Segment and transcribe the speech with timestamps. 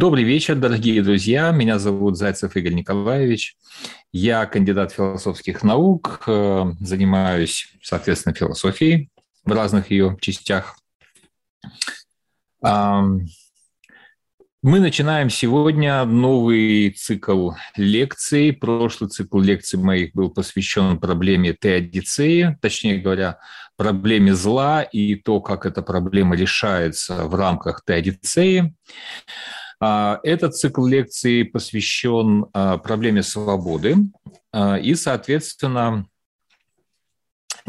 [0.00, 1.50] Добрый вечер, дорогие друзья.
[1.50, 3.58] Меня зовут Зайцев Игорь Николаевич.
[4.12, 9.10] Я кандидат философских наук, э, занимаюсь, соответственно, философией
[9.44, 10.78] в разных ее частях.
[12.62, 13.26] Мы
[14.62, 18.54] начинаем сегодня новый цикл лекций.
[18.54, 23.38] Прошлый цикл лекций моих был посвящен проблеме теодицеи, точнее говоря,
[23.76, 28.74] проблеме зла и то, как эта проблема решается в рамках теодицеи.
[29.80, 33.96] А, этот цикл лекций посвящен а, проблеме свободы,
[34.52, 36.06] а, и, соответственно,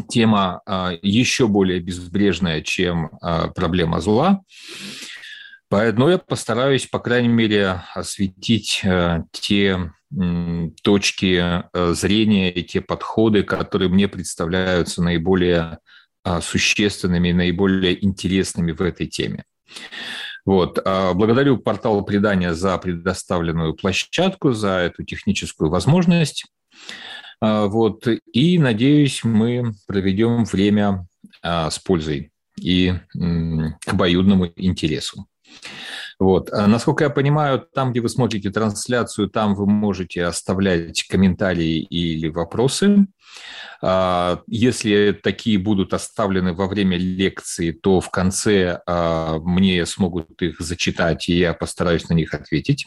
[0.08, 0.62] тема
[1.02, 3.10] еще более безбрежная, чем
[3.54, 4.40] проблема зла.
[5.68, 8.84] Поэтому я постараюсь, по крайней мере, осветить
[9.30, 9.92] те
[10.82, 11.62] точки
[11.94, 15.78] зрения и те подходы, которые мне представляются наиболее
[16.40, 19.44] существенными, наиболее интересными в этой теме.
[20.44, 20.78] Вот.
[20.84, 26.46] А, благодарю портал предания за предоставленную площадку, за эту техническую возможность.
[27.40, 28.06] А, вот.
[28.32, 31.06] И, надеюсь, мы проведем время
[31.42, 35.26] а, с пользой и к обоюдному интересу.
[36.22, 36.52] Вот.
[36.52, 43.08] Насколько я понимаю, там, где вы смотрите трансляцию, там вы можете оставлять комментарии или вопросы.
[43.84, 50.60] А, если такие будут оставлены во время лекции, то в конце а, мне смогут их
[50.60, 52.86] зачитать, и я постараюсь на них ответить.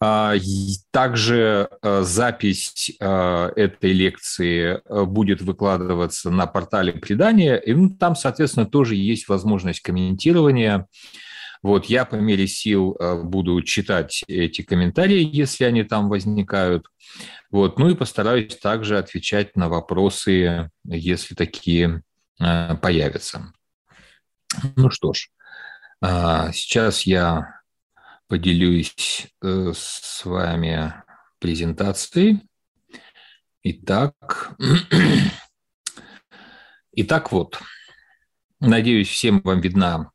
[0.00, 0.34] А,
[0.92, 9.26] также запись этой лекции будет выкладываться на портале предания, и ну, там, соответственно, тоже есть
[9.26, 10.86] возможность комментирования.
[11.62, 16.86] Вот я по мере сил буду читать эти комментарии, если они там возникают.
[17.50, 17.78] Вот.
[17.78, 22.02] Ну и постараюсь также отвечать на вопросы, если такие
[22.40, 23.52] э, появятся.
[24.76, 25.30] Ну что ж,
[26.00, 27.60] а, сейчас я
[28.28, 30.94] поделюсь э, с вами
[31.38, 32.42] презентацией.
[33.62, 34.56] Итак,
[36.92, 37.60] итак вот,
[38.60, 40.10] надеюсь, всем вам видна,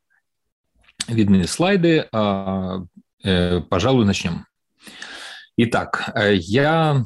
[1.08, 2.08] видны слайды.
[2.12, 2.84] А,
[3.24, 4.46] э, пожалуй, начнем.
[5.56, 7.03] Итак, я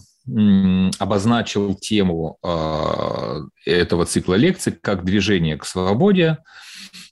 [0.99, 6.39] обозначил тему а, этого цикла лекций как движение к свободе,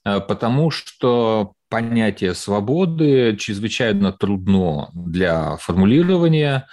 [0.04, 6.68] а, потому что понятие свободы чрезвычайно трудно для формулирования,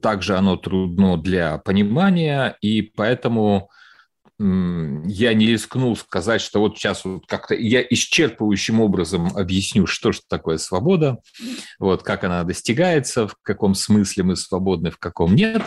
[0.00, 3.68] также оно трудно для понимания, и поэтому
[4.42, 10.20] я не рискнул сказать, что вот сейчас вот как-то я исчерпывающим образом объясню, что же
[10.28, 11.18] такое свобода,
[11.78, 15.62] вот как она достигается, в каком смысле мы свободны, в каком нет.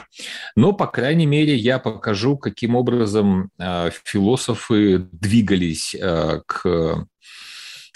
[0.56, 7.08] Но, по крайней мере, я покажу, каким образом э, философы двигались э, к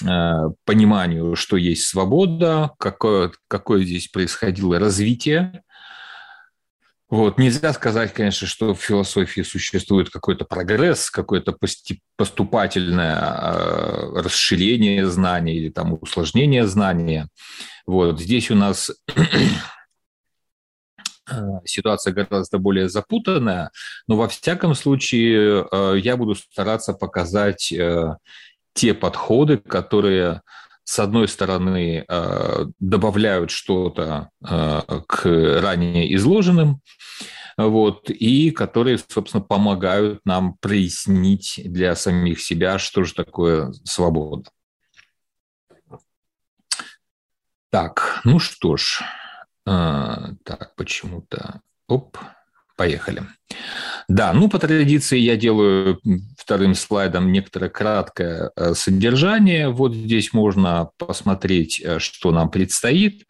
[0.05, 5.63] э, пониманию, что есть свобода, какое, какое здесь происходило развитие
[7.09, 7.39] вот.
[7.39, 11.55] Нельзя сказать, конечно, что в философии существует какой-то прогресс, какое-то
[12.15, 17.27] поступательное а, расширение знания или там усложнение знания.
[17.87, 18.19] Вот.
[18.19, 18.91] Здесь у нас
[21.65, 23.71] ситуация гораздо более запутанная,
[24.07, 28.17] но во всяком случае а, я буду стараться показать э,
[28.73, 30.41] те подходы, которые
[30.89, 35.23] с одной стороны, э, добавляют что-то э, к
[35.61, 36.81] ранее изложенным,
[37.57, 44.49] вот, и которые, собственно, помогают нам прояснить для самих себя, что же такое свобода.
[47.69, 49.03] Так, ну что ж,
[49.67, 52.17] э, так, почему-то, оп,
[52.79, 53.23] поехали.
[54.07, 55.99] Да, ну по традиции я делаю
[56.37, 59.67] вторым слайдом некоторое краткое э, содержание.
[59.67, 63.25] Вот здесь можно посмотреть, э, что нам предстоит.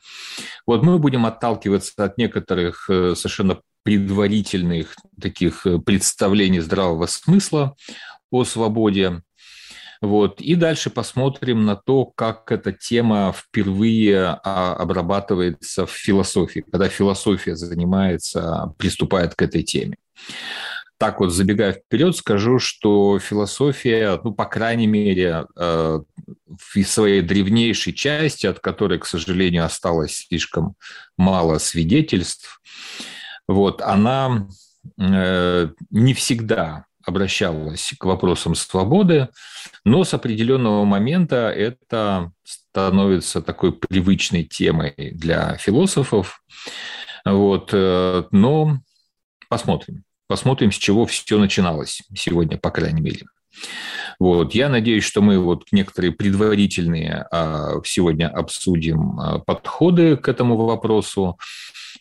[0.67, 7.75] Вот мы будем отталкиваться от некоторых э, совершенно предварительных таких представлений здравого смысла
[8.29, 9.23] о свободе.
[10.01, 10.39] Вот.
[10.39, 17.55] И дальше посмотрим на то, как эта тема впервые а, обрабатывается в философии, когда философия
[17.55, 19.97] занимается, приступает к этой теме
[20.99, 25.99] так вот, забегая вперед, скажу, что философия, ну, по крайней мере, э,
[26.45, 30.75] в своей древнейшей части, от которой, к сожалению, осталось слишком
[31.15, 32.61] мало свидетельств,
[33.47, 34.49] вот, она
[34.99, 39.27] э, не всегда обращалась к вопросам свободы,
[39.83, 46.41] но с определенного момента это становится такой привычной темой для философов.
[47.25, 48.79] Вот, э, но
[49.49, 50.03] посмотрим.
[50.27, 53.25] Посмотрим, с чего все начиналось сегодня, по крайней мере.
[54.19, 54.53] Вот.
[54.53, 61.37] Я надеюсь, что мы вот некоторые предварительные а, сегодня обсудим а, подходы к этому вопросу.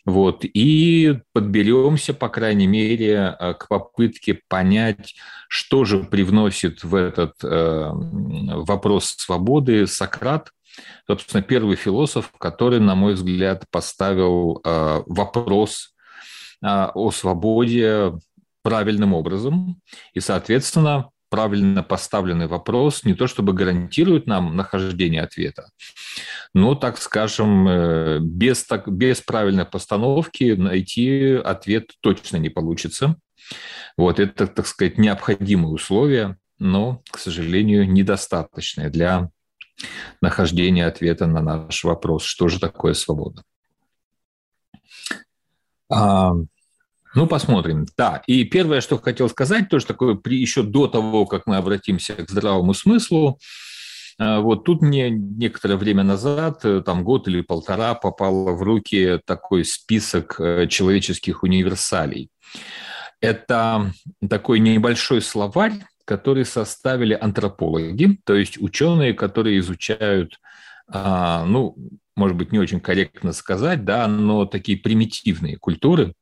[0.05, 5.15] Вот, и подберемся, по крайней мере, а, к попытке понять,
[5.47, 10.51] что же привносит в этот э, вопрос свободы Сократ,
[11.07, 15.93] собственно, первый философ, который, на мой взгляд, поставил э, вопрос
[16.61, 18.13] э, о свободе
[18.61, 19.81] правильным образом.
[20.13, 25.69] И, соответственно, правильно поставленный вопрос не то чтобы гарантирует нам нахождение ответа,
[26.53, 33.15] но, так скажем, э, без, так, без правильной постановки найти ответ точно не получится.
[33.97, 39.29] Вот это, так сказать, необходимые условия, но, к сожалению, недостаточные для
[40.21, 43.43] нахождения ответа на наш вопрос, что же такое свобода.
[47.15, 47.87] Ну, посмотрим.
[47.97, 52.13] Да, и первое, что хотел сказать, тоже такое, при, еще до того, как мы обратимся
[52.13, 53.39] к здравому смыслу,
[54.19, 59.19] а, вот тут мне некоторое время назад, э, там год или полтора, попало в руки
[59.25, 62.29] такой список э, человеческих универсалей.
[63.21, 63.91] Это
[64.29, 65.73] такой небольшой словарь,
[66.05, 70.39] который составили антропологи, то есть ученые, которые изучают,
[70.87, 71.75] а, ну,
[72.15, 76.13] может быть, не очень корректно сказать, да, но такие примитивные культуры,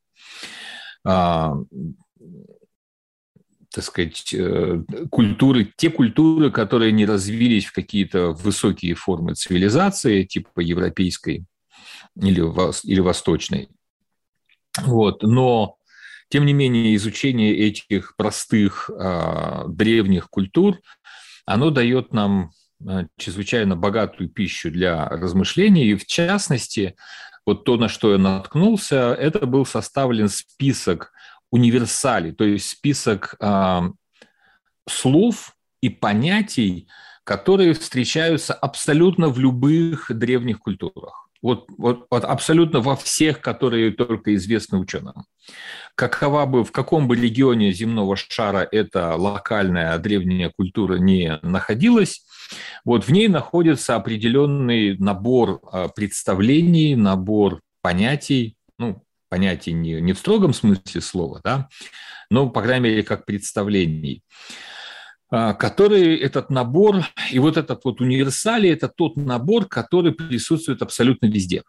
[3.78, 10.62] так сказать, э, культуры, те культуры, которые не развились в какие-то высокие формы цивилизации, типа
[10.62, 11.46] европейской
[12.16, 12.42] или,
[12.90, 13.70] или восточной.
[14.82, 15.24] Вот.
[15.24, 15.78] Но,
[16.30, 20.80] тем не менее, изучение этих простых а, древних культур,
[21.46, 22.52] оно дает нам
[22.86, 26.96] а, чрезвычайно богатую пищу для размышлений, и в частности,
[27.48, 31.14] вот то, на что я наткнулся, это был составлен список
[31.50, 33.82] универсалей, то есть список э,
[34.88, 36.90] слов и понятий,
[37.24, 41.27] которые встречаются абсолютно в любых древних культурах.
[41.42, 45.26] Вот, вот, вот абсолютно во всех, которые только известны ученым.
[45.96, 52.24] Какова бы, в каком бы регионе земного шара эта локальная древняя культура не находилась,
[52.86, 60.20] вот в ней находится определенный набор а, представлений, набор понятий, ну, понятий не, не в
[60.20, 61.68] строгом смысле слова, да,
[62.30, 64.24] но, по крайней мере, как представлений,
[65.30, 71.28] а, который этот набор, и вот этот вот универсалий, это тот набор, который присутствует абсолютно
[71.28, 71.64] везде.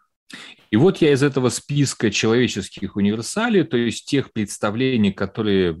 [0.71, 5.75] И вот я из этого списка человеческих универсалий, то есть тех представлений, которые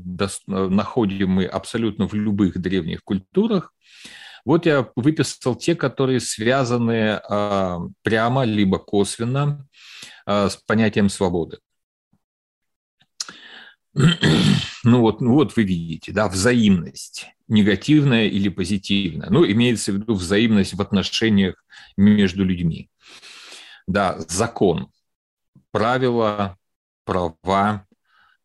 [0.47, 3.71] находим мы абсолютно в любых древних культурах,
[4.45, 9.67] вот я выписал те, которые связаны а, прямо либо косвенно
[10.25, 11.59] а, с понятием свободы.
[13.93, 19.29] Ну вот, ну вот вы видите, да, взаимность, негативная или позитивная.
[19.29, 21.55] Ну, имеется в виду взаимность в отношениях
[21.97, 22.89] между людьми.
[23.87, 24.89] Да, закон,
[25.71, 26.57] правила,
[27.03, 27.85] права,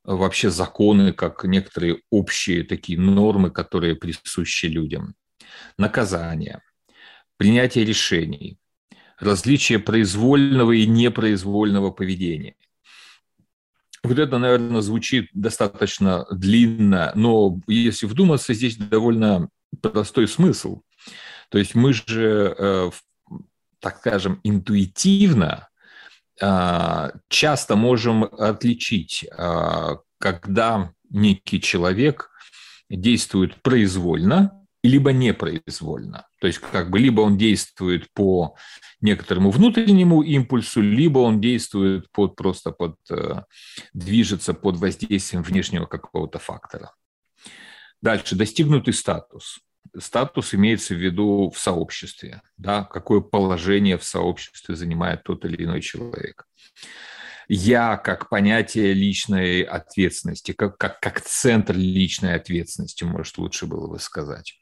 [0.02, 5.14] вообще законы, как некоторые общие такие нормы, которые присущи людям
[5.78, 6.62] наказание,
[7.36, 8.58] принятие решений,
[9.18, 12.56] различие произвольного и непроизвольного поведения.
[14.04, 19.48] Вот это, наверное, звучит достаточно длинно, но если вдуматься, здесь довольно
[19.80, 20.82] простой смысл.
[21.48, 22.90] То есть мы же, э,
[23.80, 25.68] так скажем, интуитивно
[26.40, 32.30] э, часто можем отличить, э, когда некий человек
[32.90, 36.26] действует произвольно, либо непроизвольно.
[36.44, 38.54] То есть как бы либо он действует по
[39.00, 43.44] некоторому внутреннему импульсу, либо он действует под, просто под, э,
[43.94, 46.92] движется под воздействием внешнего какого-то фактора.
[48.02, 49.60] Дальше, достигнутый статус.
[49.98, 55.80] Статус имеется в виду в сообществе, да, какое положение в сообществе занимает тот или иной
[55.80, 56.44] человек.
[57.48, 63.98] Я как понятие личной ответственности, как, как, как центр личной ответственности, может, лучше было бы
[63.98, 64.58] сказать.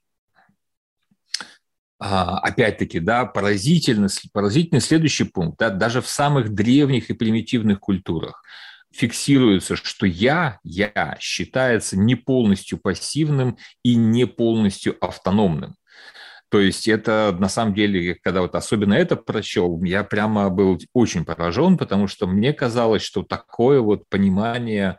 [2.04, 8.42] А, опять-таки, да, поразительно, поразительный следующий пункт, да, даже в самых древних и примитивных культурах
[8.92, 15.76] фиксируется, что я, я считается не полностью пассивным и не полностью автономным.
[16.49, 21.25] То есть это на самом деле, когда вот особенно это прочел, я прямо был очень
[21.25, 24.99] поражен, потому что мне казалось, что такое вот понимание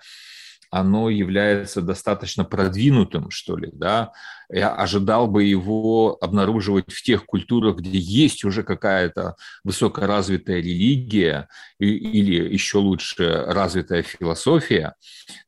[0.74, 4.12] оно является достаточно продвинутым, что ли, да,
[4.50, 12.52] я ожидал бы его обнаруживать в тех культурах, где есть уже какая-то высокоразвитая религия или
[12.52, 14.96] еще лучше развитая философия,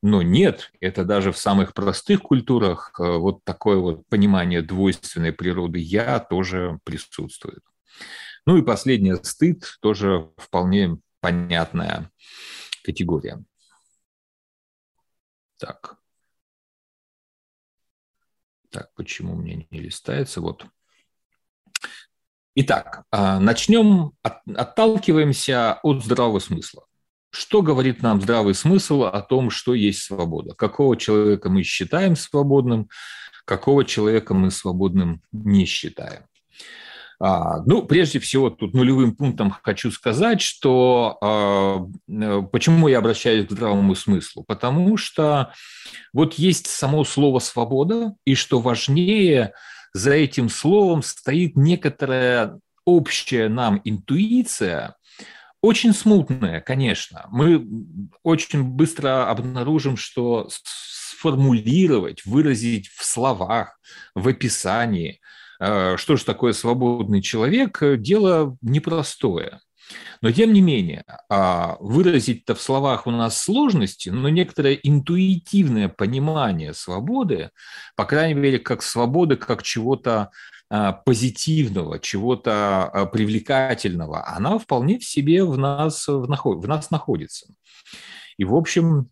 [0.04, 5.80] но нет, это даже в самых простых культурах э, вот такое вот понимание двойственной природы
[5.80, 7.64] «я» тоже присутствует.
[8.46, 12.12] Ну и последнее– стыд, тоже вполне понятная
[12.84, 13.44] категория.
[15.58, 15.98] Так.
[18.70, 20.42] Так, почему мне не листается?
[20.42, 20.66] Вот.
[22.56, 26.86] Итак, а, начнем, отталкиваемся от здравого смысла.
[27.30, 30.56] Что говорит нам здравый смысл о том, что есть свобода?
[30.56, 32.90] Какого человека мы считаем свободным,
[33.44, 36.24] какого человека мы свободным не считаем?
[37.20, 43.48] А, ну, прежде всего, тут нулевым пунктом хочу сказать, что а, э, почему я обращаюсь
[43.48, 44.44] к здравому смыслу?
[44.44, 45.54] Потому что
[46.14, 49.54] вот есть само слово «свобода», и что важнее,
[49.94, 54.96] за этим словом стоит некоторая общая нам интуиция,
[55.62, 57.26] очень смутная, конечно.
[57.32, 57.66] Мы
[58.24, 63.80] очень быстро обнаружим, что сформулировать, выразить в словах,
[64.14, 65.22] в описании–
[65.60, 69.60] что же такое свободный человек, э, дело непростое.
[70.22, 76.74] Но тем не менее, а, выразить-то в словах у нас сложности, но некоторое интуитивное понимание
[76.74, 77.52] свободы,
[77.96, 80.32] по крайней мере, как свободы, как чего-то
[80.70, 87.48] а, позитивного, чего-то а, привлекательного, она вполне в себе в нас, в нас находится.
[88.38, 89.10] И, в общем,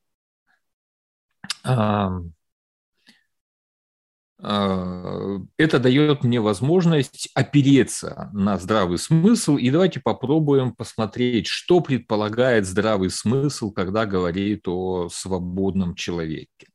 [4.44, 9.56] это дает мне возможность опереться на здравый смысл.
[9.56, 16.68] И давайте попробуем посмотреть, что предполагает здравый смысл, когда говорит о свободном человеке.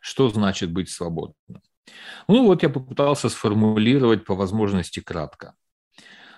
[0.00, 1.62] Что значит быть свободным?
[2.26, 5.54] Ну вот я попытался сформулировать по возможности кратко.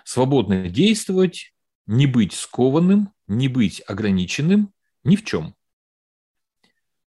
[0.03, 1.53] Свободно действовать,
[1.87, 4.71] не быть скованным, не быть ограниченным
[5.03, 5.55] ни в чем.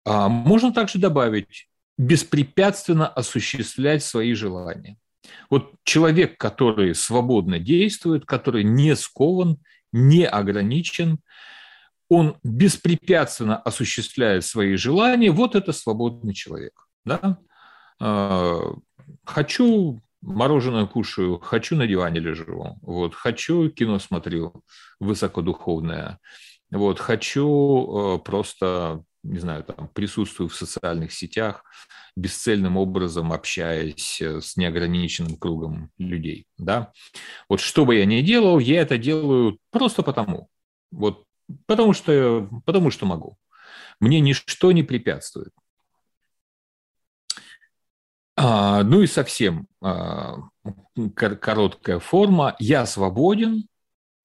[0.04, 4.98] А можно также добавить беспрепятственно осуществлять свои желания.
[5.50, 9.58] Вот человек, который свободно действует, который не скован,
[9.92, 11.20] не ограничен,
[12.10, 16.88] он беспрепятственно осуществляет свои желания, вот это свободный человек.
[17.06, 17.38] Да?
[18.00, 18.60] А,
[19.24, 24.64] хочу мороженое кушаю, хочу на диване лежу, вот, хочу кино смотрю
[25.00, 26.20] высокодуховное,
[26.72, 31.64] вот, хочу э, просто не знаю, там, присутствую в социальных сетях,
[32.16, 36.92] бесцельным образом общаясь э, с неограниченным кругом людей, да.
[37.50, 40.50] Вот что бы я ни делал, я это делаю просто потому,
[40.92, 41.26] вот
[41.66, 43.38] потому что, потому что могу.
[44.00, 45.54] Мне ничто не препятствует.
[48.36, 50.38] А, ну и совсем а,
[51.16, 52.56] короткая форма.
[52.60, 53.68] Я свободен,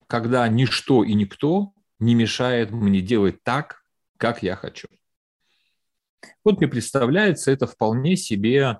[0.07, 3.78] когда ничто и никто не мешает мне делать так,
[4.19, 4.87] как я хочу.
[6.43, 8.79] Вот мне представляется это вполне себе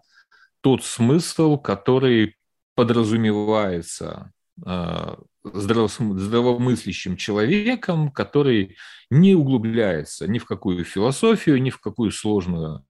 [0.62, 2.36] тот смысл, который
[2.76, 4.32] подразумевается
[4.66, 8.78] э, здравомыслящим человеком, который
[9.10, 12.86] не углубляется ни в какую философию, ни в какую сложную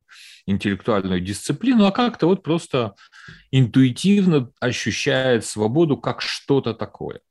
[0.47, 2.95] интеллектуальную дисциплину, а как-то вот просто
[3.51, 7.21] интуитивно ощущает свободу как что-то такое.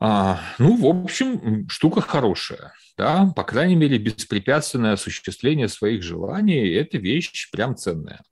[0.00, 2.72] А, ну, в общем, штука хорошая.
[2.96, 3.32] Да?
[3.36, 8.22] По крайней мере, беспрепятственное осуществление своих желаний– это вещь прям ценная.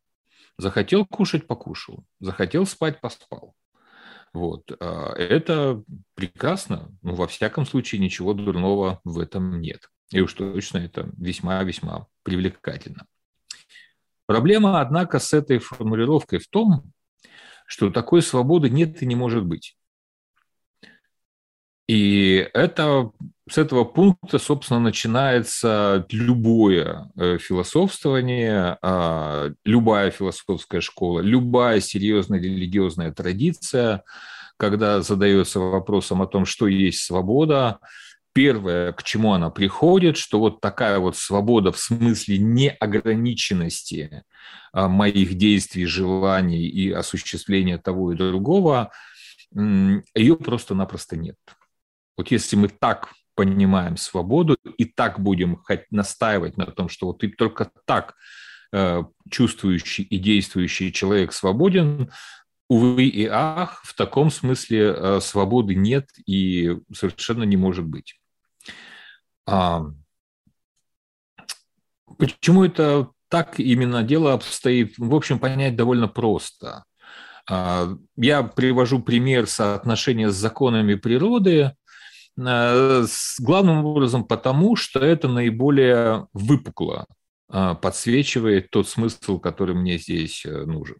[0.58, 2.04] Захотел кушать– покушал.
[2.20, 3.54] Захотел спать– поспал.
[4.32, 4.70] Вот.
[4.80, 5.82] А, это
[6.14, 6.90] прекрасно.
[7.02, 9.88] Ну, во всяком случае, ничего дурного в этом нет.
[10.10, 13.06] И уж точно это весьма-весьма привлекательно.
[14.26, 16.92] Проблема, однако, с этой формулировкой в том,
[17.66, 19.76] что такой свободы нет и не может быть.
[21.86, 23.12] И это,
[23.48, 33.12] с этого пункта, собственно, начинается любое э, философствование, а, любая философская школа, любая серьезная религиозная
[33.12, 34.02] традиция,
[34.56, 37.80] когда задается вопросом о том, что есть свобода,
[38.32, 44.24] первое, к чему она приходит, что вот такая вот свобода в смысле неограниченности
[44.72, 48.90] а, моих действий, желаний и осуществления того и другого,
[49.54, 51.36] ее просто-напросто нет.
[52.16, 57.28] Вот если мы так понимаем свободу и так будем настаивать на том, что вот и
[57.28, 58.14] только так
[59.30, 62.10] чувствующий и действующий человек свободен,
[62.68, 68.18] увы и ах, в таком смысле свободы нет и совершенно не может быть.
[69.46, 69.84] А,
[72.18, 74.94] почему это так именно дело обстоит?
[74.98, 76.84] В общем, понять довольно просто.
[77.48, 81.74] А, я привожу пример соотношения с законами природы,
[82.36, 87.06] с главным образом потому, что это наиболее выпукло
[87.48, 90.96] подсвечивает тот смысл, который мне здесь э, нужен.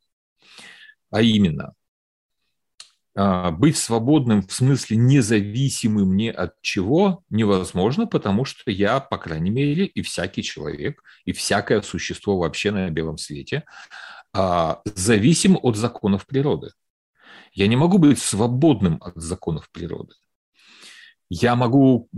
[1.11, 1.75] А именно,
[3.17, 9.50] а, быть свободным в смысле независимым ни от чего невозможно, потому что я, по крайней
[9.50, 13.64] мере, и всякий человек, и всякое существо вообще на белом свете
[14.33, 16.71] а, зависим от законов природы.
[17.53, 20.14] Я не могу быть свободным от законов природы.
[21.31, 22.09] Я могу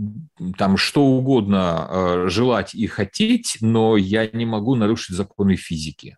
[0.57, 6.17] там что угодно а, желать и хотеть, но я не могу нарушить законы физики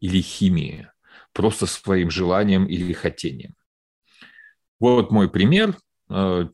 [0.00, 0.88] или химии
[1.32, 3.54] просто своим желанием или хотением.
[4.80, 5.76] Вот мой пример.
[6.10, 6.46] Э,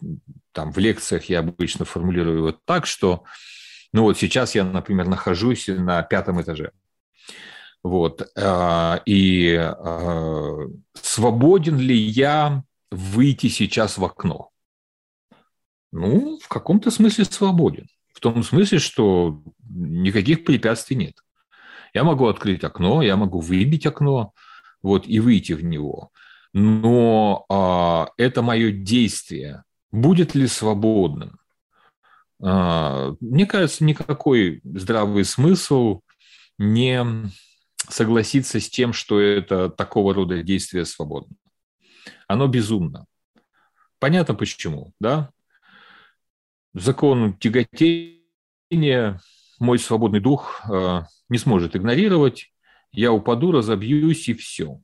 [0.52, 3.24] там в лекциях я обычно формулирую вот так, что,
[3.92, 6.72] ну вот сейчас я, например, нахожусь на пятом этаже.
[7.82, 8.26] Вот.
[8.36, 14.50] Э, и э, свободен ли я выйти сейчас в окно?
[15.94, 17.88] Ну, в каком-то смысле свободен.
[18.12, 21.14] В том смысле, что никаких препятствий нет.
[21.92, 24.32] Я могу открыть окно, я могу выбить окно
[24.82, 26.10] вот, и выйти в него
[26.54, 31.38] но а, это мое действие будет ли свободным?
[32.40, 36.00] А, мне кажется, никакой здравый смысл
[36.56, 37.04] не
[37.88, 41.36] согласиться с тем, что это такого рода действие свободно.
[42.28, 43.04] Оно безумно.
[43.98, 45.30] Понятно почему, да?
[46.74, 49.20] Закон тяготения
[49.58, 52.52] мой свободный дух э, не сможет игнорировать.
[52.92, 54.80] Я упаду, разобьюсь и все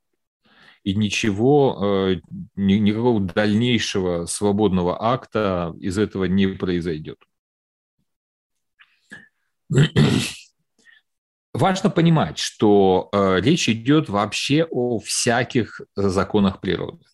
[0.83, 2.21] и ничего, э,
[2.57, 7.19] никакого дальнейшего свободного акта из этого не произойдет.
[11.53, 17.05] Важно понимать, что э, речь идет вообще о всяких законах природы.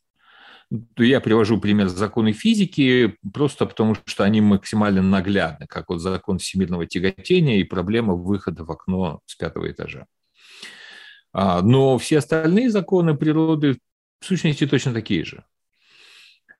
[0.98, 6.87] Я привожу пример законы физики просто потому, что они максимально наглядны, как вот закон всемирного
[6.87, 10.07] тяготения и проблема выхода в окно с пятого этажа.
[11.33, 13.79] А, но все остальные законы природы
[14.20, 15.44] в сущности точно такие же.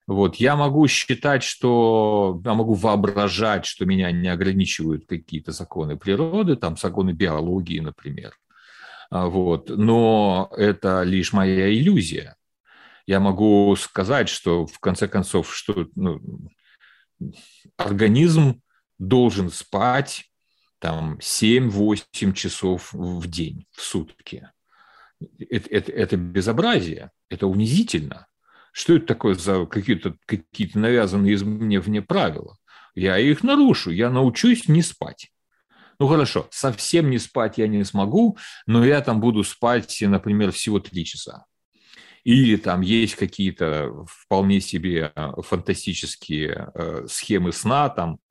[0.07, 6.55] Вот, я могу считать, что я могу воображать, что меня не ограничивают какие-то законы природы,
[6.55, 8.39] там законы биологии, например.
[9.11, 12.37] А, вот, но это лишь моя иллюзия.
[13.07, 16.21] Я могу сказать, что в конце концов, что ну,
[17.77, 18.61] организм
[18.99, 20.31] должен спать
[20.79, 24.49] там 7-8 часов в день, в сутки
[25.51, 28.27] это, это, это безобразие, это унизительно.
[28.73, 32.57] Что это такое за какие-то какие навязанные из мне вне правила?
[32.95, 35.31] Я их нарушу, я научусь не спать.
[35.99, 40.79] Ну хорошо, совсем не спать я не смогу, но я там буду спать, например, всего
[40.79, 41.47] три часа.
[42.27, 45.13] Или там есть какие-то вполне себе
[45.45, 48.26] фантастические э, схемы сна, там Э,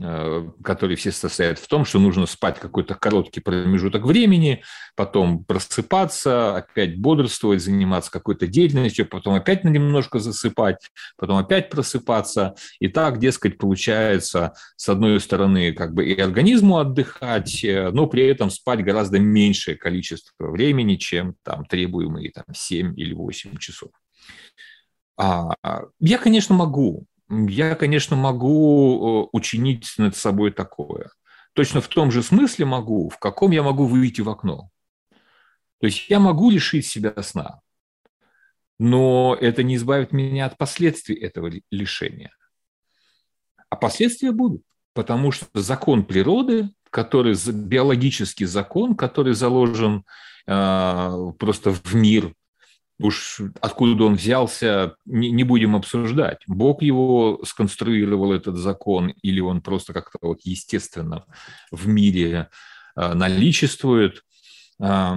[0.00, 4.62] которые все состоят в том, что нужно спать какой-то короткий промежуток времени,
[4.96, 12.54] потом просыпаться, опять бодрствовать, заниматься какой-то деятельностью, потом опять немножко засыпать, потом опять просыпаться.
[12.78, 18.26] И так, дескать, получается, с одной стороны, как бы и организму отдыхать, э, но при
[18.26, 23.90] этом спать гораздо меньшее количество времени, чем там требуемые там, 7 или 8 часов.
[25.16, 25.52] А,
[25.98, 31.10] я, конечно, могу я, конечно, могу э, учинить над собой такое.
[31.52, 34.70] Точно в том же смысле могу, в каком я могу выйти в окно.
[35.78, 37.60] То есть я могу лишить себя сна,
[38.78, 42.34] но это не избавит меня от последствий этого лишения.
[43.68, 44.62] А последствия будут,
[44.92, 50.04] потому что закон природы, который биологический закон, который заложен
[50.46, 52.34] э, просто в мир
[53.00, 56.42] уж откуда он взялся, не, не будем обсуждать.
[56.46, 61.24] Бог его сконструировал, этот закон, или он просто как-то вот естественно
[61.70, 62.50] в мире
[62.96, 64.24] э, наличествует
[64.80, 65.14] э,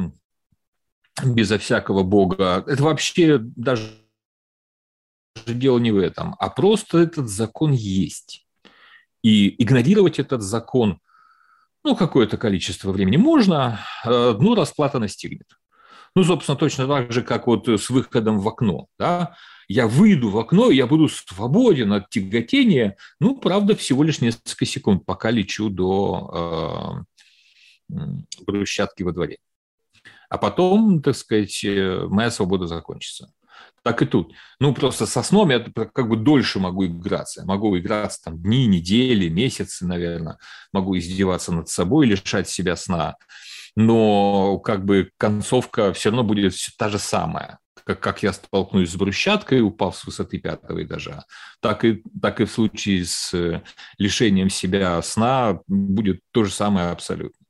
[1.25, 2.63] безо всякого Бога.
[2.67, 3.91] Это вообще даже
[5.45, 8.47] дело не в этом, а просто этот закон есть.
[9.23, 10.99] И игнорировать этот закон,
[11.83, 15.57] ну, какое-то количество времени можно, э, ну, расплата настигнет.
[16.15, 18.87] Ну, собственно, точно так же, как вот с выходом в окно.
[18.99, 19.35] Да?
[19.67, 25.05] Я выйду в окно, я буду свободен от тяготения, ну, правда, всего лишь несколько секунд,
[25.05, 27.05] пока лечу до
[27.89, 28.03] э,
[28.45, 29.37] брусчатки во дворе.
[30.29, 33.31] А потом, так сказать, э, моя свобода закончится.
[33.83, 34.33] Так и тут.
[34.59, 37.45] Ну, просто со сном я как бы дольше могу играться.
[37.45, 40.37] могу играться там дни, недели, месяцы, наверное.
[40.71, 43.15] Могу издеваться над собой, лишать себя сна.
[43.75, 48.95] Но как бы концовка все равно будет та же самая как, как я столкнусь с
[48.95, 51.25] брусчаткой, упав с высоты пятого этажа,
[51.59, 53.61] так и, так и в случае с э,
[53.97, 57.45] лишением себя сна будет то же самое абсолютно.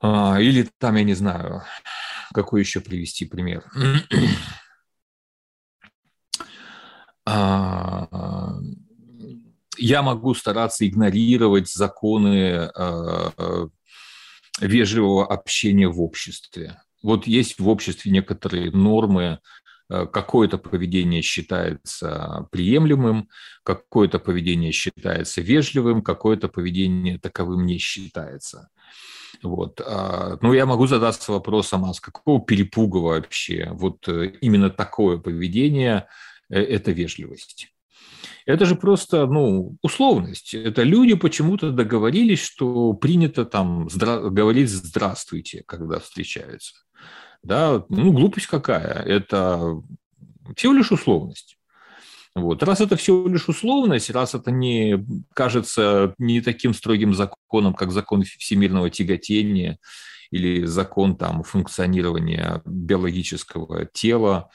[0.00, 1.62] А, или там, я не знаю,
[2.32, 3.64] какой еще привести пример.
[7.28, 8.54] А,
[9.78, 13.32] я могу стараться игнорировать законы а,
[14.60, 19.38] вежливого общения в обществе вот есть в обществе некоторые нормы,
[19.88, 23.28] э, какое-то поведение считается приемлемым,
[23.62, 28.70] какое-то поведение считается вежливым, какое-то поведение таковым не считается.
[29.42, 29.80] Вот.
[29.86, 35.18] А, ну, я могу задаться вопросом, а с какого перепуга вообще вот э, именно такое
[35.18, 36.08] поведение
[36.48, 37.68] э,– это вежливость?
[38.46, 40.54] Это же просто ну, условность.
[40.54, 46.74] Это люди почему-то договорились, что принято там здра- говорить «здравствуйте», когда встречаются.
[47.42, 49.02] Да, ну, глупость какая.
[49.02, 49.80] Это
[50.54, 51.58] всего лишь условность.
[52.36, 52.62] Вот.
[52.62, 58.24] Раз это всего лишь условность, раз это не кажется не таким строгим законом, как закон
[58.24, 59.78] всемирного тяготения
[60.30, 64.50] или закон там, функционирования биологического тела,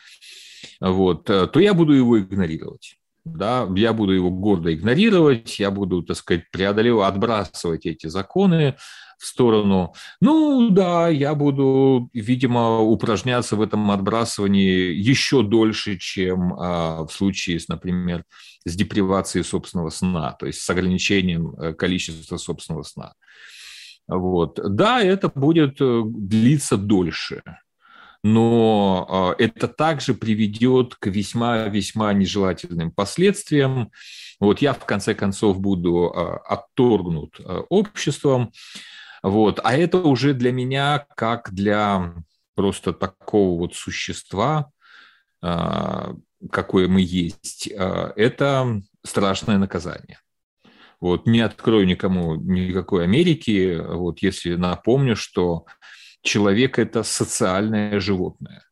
[0.79, 2.97] вот, то я буду его игнорировать.
[3.23, 8.75] Да, я буду его гордо игнорировать, я буду, так сказать, преодолевать, отбрасывать эти законы,
[9.21, 9.93] в сторону.
[10.19, 17.59] Ну да, я буду, видимо, упражняться в этом отбрасывании еще дольше, чем а, в случае,
[17.59, 18.23] с, например,
[18.65, 23.13] с депривацией собственного сна, то есть с ограничением э, количества собственного сна.
[24.07, 24.59] Вот.
[24.63, 27.43] Да, это будет э, длиться дольше,
[28.23, 29.07] но
[29.37, 33.91] а, это также приведет к весьма-весьма нежелательным последствиям.
[34.39, 38.51] Вот я в конце концов буду а, отторгнут обществом,
[39.23, 39.59] вот.
[39.63, 42.13] А это уже для меня, как для
[42.55, 44.71] просто такого вот существа,
[45.41, 46.13] а,
[46.51, 50.19] какое мы есть, а, это страшное наказание.
[50.99, 55.65] Вот, не открою никому никакой Америки, вот, если напомню, что
[56.21, 58.63] человек– это социальное животное.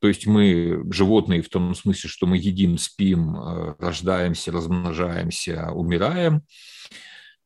[0.00, 6.42] То есть мы животные в том смысле, что мы едим, спим, а, рождаемся, размножаемся, умираем–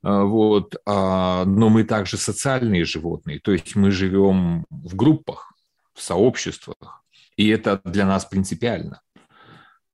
[0.03, 0.77] а, вот.
[0.87, 5.53] А, но мы также социальные животные, то есть мы живем в группах,
[5.95, 7.05] в сообществах,
[7.37, 9.01] и это для нас принципиально.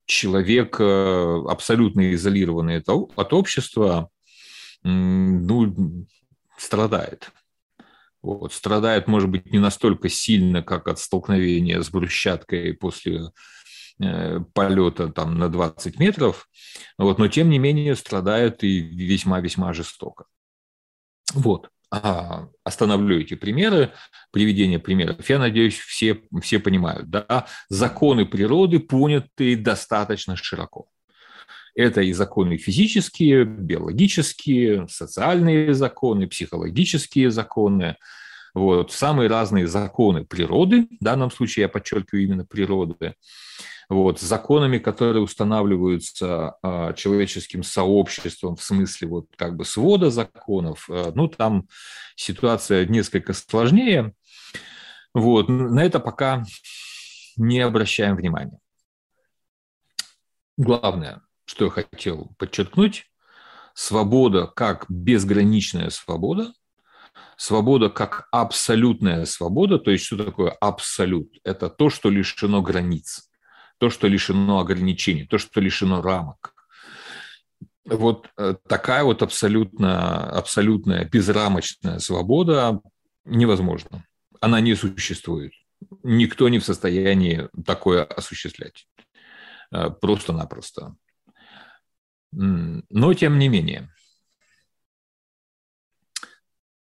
[0.06, 4.08] Человек, э, абсолютно изолированный от общества,
[4.82, 6.06] ну,
[6.56, 7.30] страдает.
[8.22, 13.30] Вот, страдает, может быть, не настолько сильно, как от столкновения с брусчаткой после
[14.00, 16.48] Э, полета там на 20 метров,
[16.98, 20.26] вот, но тем не менее страдают и весьма-весьма жестоко.
[21.34, 21.68] Вот.
[21.90, 23.92] А, остановлю эти примеры,
[24.30, 25.28] приведение примеров.
[25.28, 27.10] Я надеюсь, все, все понимают.
[27.10, 27.46] Да?
[27.70, 30.88] Законы природы поняты достаточно широко.
[31.78, 37.94] Это и законы физические, биологические, социальные законы, психологические законы,
[38.52, 43.14] вот, самые разные законы природы, в данном случае я подчеркиваю именно природы,
[43.88, 51.12] вот, законами, которые устанавливаются а, человеческим сообществом в смысле вот как бы свода законов, а,
[51.14, 51.68] ну, там
[52.16, 54.14] ситуация несколько сложнее.
[55.14, 56.42] Вот, на это пока
[57.36, 58.58] не обращаем внимания.
[60.56, 63.06] Главное, что я хотел подчеркнуть,
[63.74, 66.52] свобода как безграничная свобода,
[67.36, 71.38] свобода как абсолютная свобода, то есть что такое абсолют?
[71.44, 73.28] Это то, что лишено границ
[73.78, 76.54] то, что лишено ограничений, то, что лишено рамок.
[77.84, 82.80] Вот э, такая вот абсолютно, абсолютная безрамочная свобода
[83.24, 84.04] невозможна.
[84.40, 85.52] Она не существует.
[86.02, 88.86] Никто не в состоянии такое осуществлять.
[89.72, 90.96] Э, просто-напросто.
[92.32, 93.88] Но тем не менее.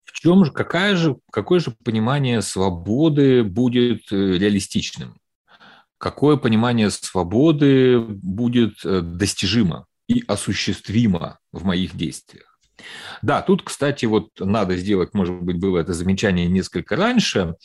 [0.03, 5.19] В чем же, какая же, какое же понимание свободы будет э, реалистичным?
[5.97, 12.59] какое понимание свободы будет э, достижимо и осуществимо в моих действиях.
[13.23, 17.55] Да, тут, кстати, вот надо сделать, может быть, было это замечание несколько раньше,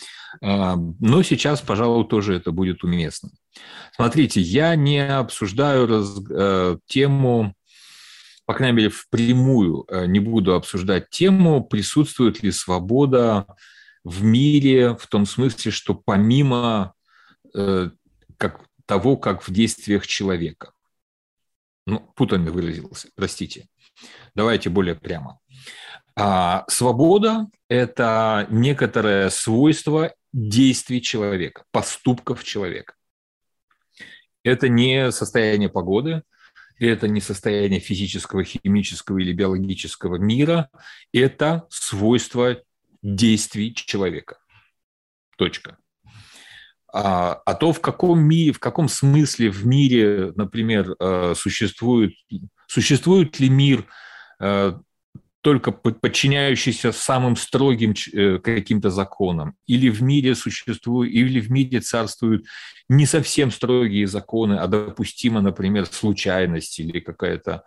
[0.40, 3.28] а, но сейчас, пожалуй, тоже это будет уместно.
[3.94, 7.54] Смотрите, я не обсуждаю раз, э, тему,
[8.52, 13.46] по крайней мере, впрямую э, не буду обсуждать тему, присутствует ли свобода
[14.04, 16.92] в мире в том смысле, что помимо
[17.54, 17.88] э,
[18.36, 20.72] как, того, как в действиях человека.
[21.86, 23.68] Ну, путанно выразился, простите.
[24.34, 25.38] Давайте более прямо.
[26.14, 32.92] А свобода– это некоторое свойство действий человека, поступков человека.
[34.44, 36.22] Это не состояние погоды,
[36.78, 40.70] это не состояние физического, химического или биологического мира,
[41.12, 42.62] это свойство
[43.02, 44.38] действий человека.
[45.36, 45.78] Точка.
[46.92, 52.12] А, а то, в каком, мире, в каком смысле в мире, например, э, существует,
[52.66, 53.86] существует ли мир
[54.40, 54.74] э,
[55.42, 62.46] только подчиняющийся самым строгим э, каким-то законам, или в мире существуют, или в мире царствуют
[62.88, 67.64] не совсем строгие законы, а допустима, например, случайность или какая-то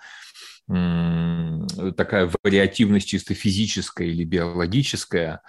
[0.67, 5.41] такая вариативность чисто физическая или биологическая.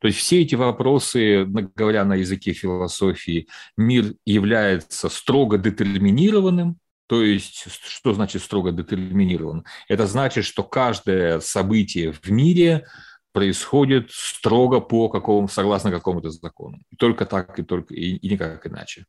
[0.00, 7.66] То есть все эти вопросы, говоря на языке философии, мир является строго детерминированным, то есть,
[7.68, 9.64] что значит строго детерминирован?
[9.88, 12.86] Это значит, что каждое событие в мире
[13.32, 16.78] происходит строго по какому, согласно какому-то закону.
[16.98, 19.06] только так, и только и, и никак иначе.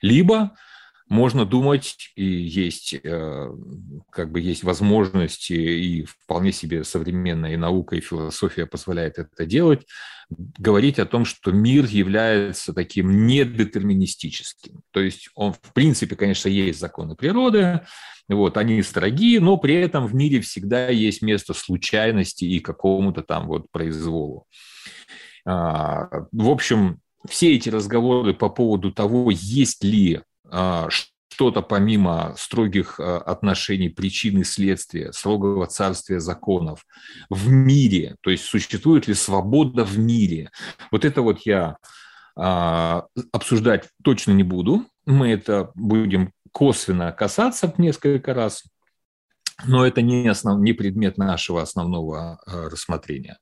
[0.00, 0.56] Либо
[1.08, 3.50] можно думать, и есть, э,
[4.10, 9.86] как бы есть возможности, и вполне себе современная и наука, и философия позволяет это делать,
[10.28, 14.80] говорить о том, что мир является таким недетерминистическим.
[14.90, 17.82] То есть он, в принципе, конечно, есть законы природы,
[18.28, 23.46] вот, они строгие, но при этом в мире всегда есть место случайности и какому-то там
[23.46, 24.46] вот произволу.
[25.46, 30.22] А, в общем, все эти разговоры по поводу того, есть ли
[31.36, 36.86] что-то помимо строгих а, отношений причины и следствия, строгого царствия законов
[37.28, 40.50] в мире, то есть существует ли свобода в мире.
[40.90, 41.76] Вот это вот я
[42.36, 44.86] а, обсуждать точно не буду.
[45.04, 48.64] Мы это будем косвенно касаться несколько раз,
[49.66, 53.38] но это не, основ, не предмет нашего основного рассмотрения.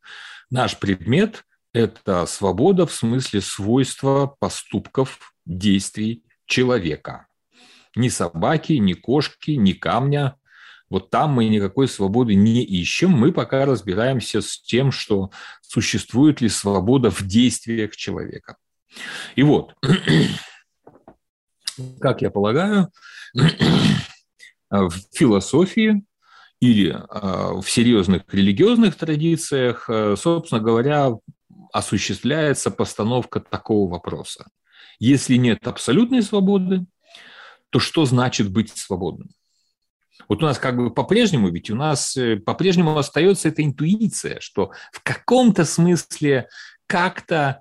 [0.50, 7.26] Наш предмет– это свобода в смысле свойства поступков, действий человека.
[7.96, 10.36] Ни собаки, ни кошки, ни камня.
[10.90, 13.10] Вот там мы никакой свободы не ищем.
[13.10, 15.30] Мы пока разбираемся с тем, что
[15.62, 18.56] существует ли свобода в действиях человека.
[19.36, 19.74] И вот,
[22.00, 22.90] как я полагаю,
[24.70, 26.04] в философии
[26.60, 31.10] или а, в серьезных религиозных традициях, а, собственно говоря,
[31.72, 34.46] осуществляется постановка такого вопроса.
[34.98, 36.84] Если нет абсолютной свободы,
[37.70, 39.30] то что значит быть свободным?
[40.28, 44.70] Вот у нас как бы по-прежнему, ведь у нас э, по-прежнему остается эта интуиция, что
[44.92, 46.48] в каком-то смысле
[46.86, 47.60] как-то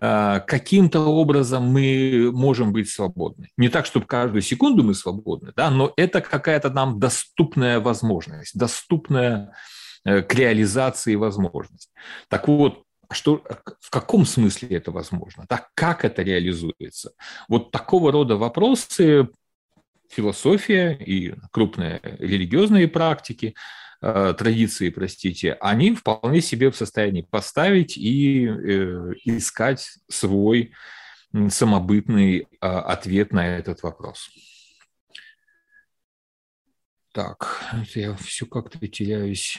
[0.00, 3.48] э, каким-то образом мы можем быть свободны.
[3.56, 9.54] Не так, чтобы каждую секунду мы свободны, да, но это какая-то нам доступная возможность, доступная
[10.04, 11.90] э, к реализации возможность.
[12.28, 13.42] Так вот, а что,
[13.80, 15.46] в каком смысле это возможно?
[15.48, 17.12] Да, как это реализуется?
[17.48, 19.28] Вот такого рода вопросы
[20.08, 23.54] философия и крупные религиозные практики,
[24.00, 30.72] э, традиции, простите, они вполне себе в состоянии поставить и э, искать свой
[31.50, 34.30] самобытный а, ответ на этот вопрос.
[37.12, 37.62] Так,
[37.94, 39.58] я все как-то теряюсь.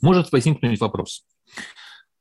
[0.00, 1.24] Может возникнуть вопрос.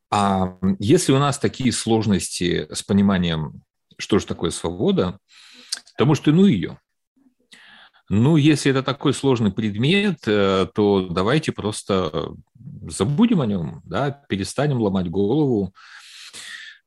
[0.09, 3.61] А если у нас такие сложности с пониманием,
[3.97, 5.19] что же такое свобода,
[5.97, 6.79] то может и ну ее.
[8.09, 12.31] Ну, если это такой сложный предмет, э, то давайте просто
[12.87, 15.73] забудем о нем, да, перестанем ломать голову,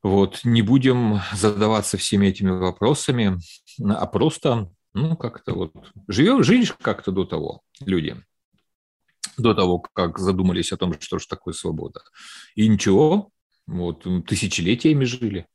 [0.01, 3.37] вот, не будем задаваться всеми этими вопросами,
[3.79, 5.73] а просто, ну, как-то вот,
[6.07, 8.17] живем, жили как-то до того люди
[9.37, 12.01] до того, как задумались о том, что же такое свобода.
[12.55, 13.29] И ничего,
[13.67, 15.47] вот тысячелетиями жили,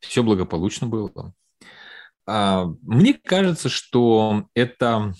[0.00, 1.32] все благополучно было.
[2.26, 5.14] А, мне кажется, что это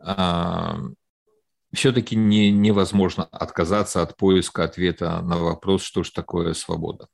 [0.00, 0.78] а,
[1.72, 7.08] все-таки не, невозможно отказаться от поиска ответа на вопрос, что же такое свобода.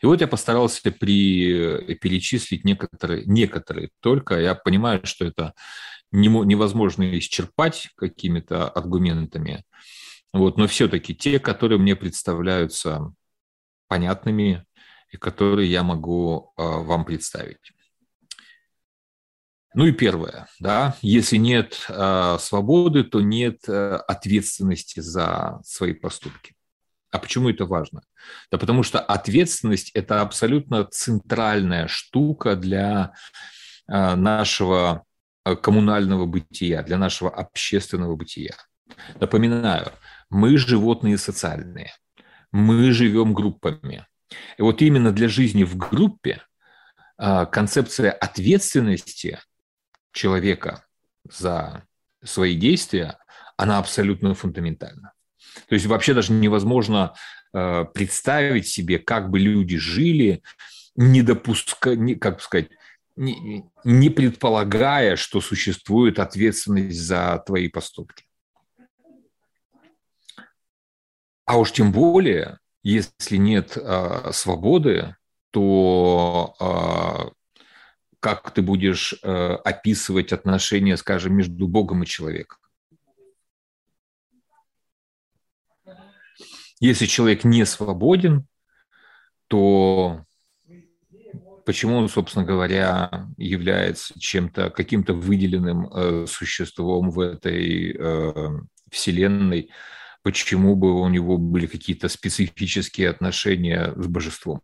[0.00, 4.40] И вот я постарался при, перечислить некоторые, некоторые только.
[4.40, 5.54] Я понимаю, что это
[6.10, 9.64] невозможно исчерпать какими-то аргументами.
[10.32, 13.12] Вот, но все-таки те, которые мне представляются
[13.88, 14.64] понятными,
[15.10, 17.72] и которые я могу вам представить.
[19.74, 26.54] Ну и первое, да, если нет э, свободы, то нет э, ответственности за свои поступки.
[27.12, 28.02] А почему это важно?
[28.50, 33.12] Да потому что ответственность– это абсолютно центральная штука для
[33.88, 35.04] э, нашего
[35.44, 38.54] коммунального бытия, для нашего общественного бытия.
[39.20, 39.92] Напоминаю,
[40.30, 41.92] мы животные социальные,
[42.50, 44.06] мы живем группами.
[44.56, 46.42] И вот именно для жизни в группе
[47.50, 49.38] концепция ответственности–
[50.12, 50.84] человека
[51.28, 51.82] за
[52.22, 53.18] свои действия,
[53.56, 55.12] она абсолютно фундаментальна.
[55.68, 57.14] То есть вообще даже невозможно
[57.52, 60.42] э, представить себе, как бы люди жили,
[60.96, 62.70] не допуская, не, как сказать,
[63.16, 68.24] не, не предполагая, что существует ответственность за твои поступки.
[71.44, 75.16] А уж тем более, если нет э, свободы,
[75.50, 77.30] то э,
[78.20, 82.58] как ты будешь э, описывать отношения, скажем, между Богом и человеком.
[86.82, 88.44] Если человек не свободен,
[89.46, 90.24] то
[91.64, 98.48] почему он, собственно говоря, является чем-то, каким-то выделенным э, существом в этой э,
[98.90, 99.70] вселенной,
[100.24, 104.60] почему бы у него были какие-то специфические отношения с божеством?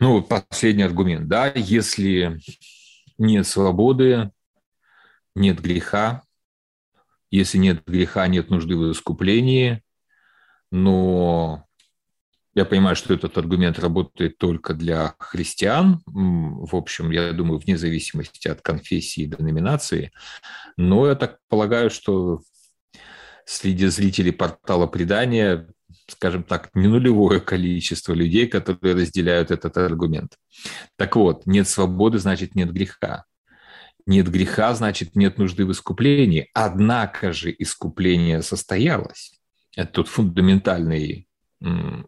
[0.00, 2.40] Ну, последний аргумент, да, если
[3.18, 4.32] нет свободы,
[5.36, 6.24] нет греха,
[7.36, 9.82] если нет греха, нет нужды в искуплении,
[10.70, 11.64] но
[12.54, 18.46] я понимаю, что этот аргумент работает только для христиан, в общем, я думаю, вне зависимости
[18.48, 20.12] от конфессии и деноминации,
[20.76, 22.40] но я так полагаю, что
[23.44, 25.66] среди зрителей портала предания
[26.08, 30.36] скажем так, не нулевое количество людей, которые разделяют этот аргумент.
[30.96, 33.24] Так вот, нет свободы, значит, нет греха.
[34.06, 36.50] Нет греха, значит, нет нужды в искуплении.
[36.52, 39.40] Однако же искупление состоялось.
[39.76, 41.26] Это тот фундаментальный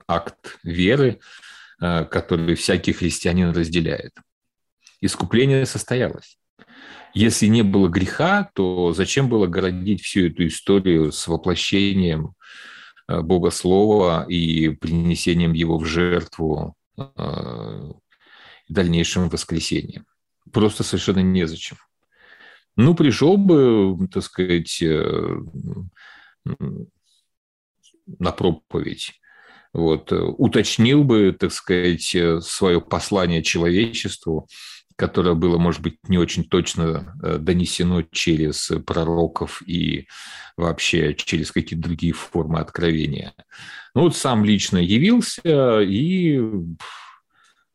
[0.07, 1.21] акт веры,
[1.81, 4.13] э, который всякий христианин разделяет.
[5.01, 6.39] Искупление состоялось.
[7.15, 12.35] Если не было греха, то зачем было городить всю эту историю с воплощением
[13.09, 17.93] Э, Бога Слова и принесением его в жертву э,
[18.69, 20.07] дальнейшим воскресением.
[20.53, 21.77] Просто совершенно незачем.
[22.77, 25.37] Ну, пришел бы, так сказать, э,
[28.19, 29.12] на проповедь,
[29.73, 34.49] вот, уточнил бы, так сказать, свое послание человечеству,
[34.97, 40.09] которое было, может быть, не очень точно э, донесено через пророков и
[40.57, 43.35] вообще через какие-то другие формы откровения.
[43.95, 46.41] Ну вот сам лично явился и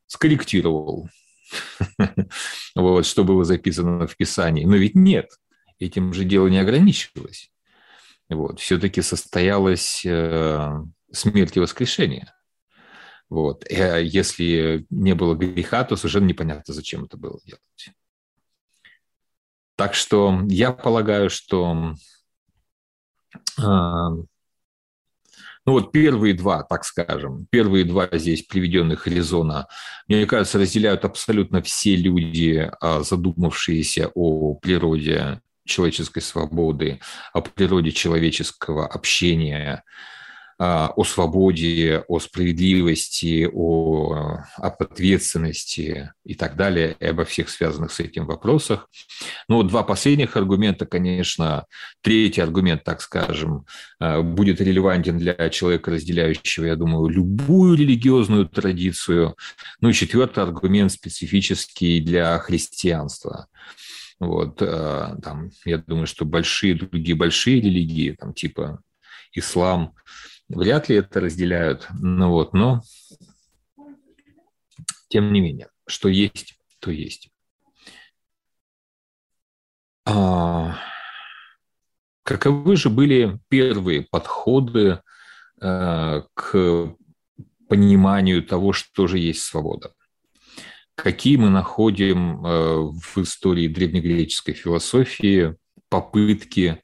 [0.07, 1.09] скорректировал,
[2.75, 4.65] вот, что было записано в Писании.
[4.65, 5.29] Но ведь нет,
[5.79, 7.51] этим же дело не ограничивалось.
[8.29, 10.69] Вот, все-таки состоялась э,
[11.11, 12.33] смерть и воскрешение–
[13.31, 13.63] вот.
[13.71, 17.95] Э, если не было греха, то совершенно непонятно, зачем это было делать.
[19.77, 21.95] Так что я полагаю, что
[23.57, 24.09] а,
[25.65, 29.67] ну вот первые два, так скажем, первые два здесь приведенных резона,
[30.07, 36.99] мне кажется, разделяют абсолютно все люди, а, задумавшиеся о природе человеческой свободы,
[37.33, 39.83] о природе человеческого общения,
[40.57, 47.91] а, о свободе, о справедливости, о, об ответственности и так далее, и обо всех связанных
[47.91, 48.89] с этим вопросах.
[49.51, 51.65] Но два последних аргумента, конечно,
[51.99, 53.65] третий аргумент, так скажем,
[53.99, 59.35] а, будет релевантен для человека, разделяющего, я думаю, любую религиозную традицию.
[59.81, 63.47] Ну и четвертый аргумент специфический для христианства.
[64.21, 68.81] Вот, а, там, я думаю, что большие, другие большие религии, там, типа
[69.33, 69.93] ислам,
[70.47, 71.87] Вряд ли это разделяют.
[71.99, 72.81] Ну вот, но
[75.09, 77.29] тем не менее, что есть, то есть.
[80.05, 80.77] А,
[82.23, 85.01] каковы же были первые подходы
[85.61, 86.95] а, к
[87.69, 89.93] пониманию того, что же есть свобода?
[90.95, 95.55] Какие мы находим а, в истории древнегреческой философии
[95.89, 96.81] попытки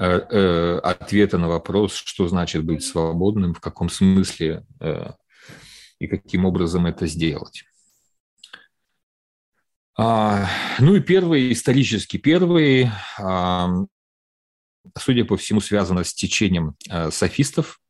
[0.00, 5.10] Э, э, ответа на вопрос, что значит быть свободным, в каком смысле э,
[6.00, 7.64] и каким образом это сделать.
[9.96, 10.48] А,
[10.80, 13.68] ну и первый, исторически первый, а,
[14.98, 16.76] судя по всему, связано с течением
[17.10, 17.80] софистов.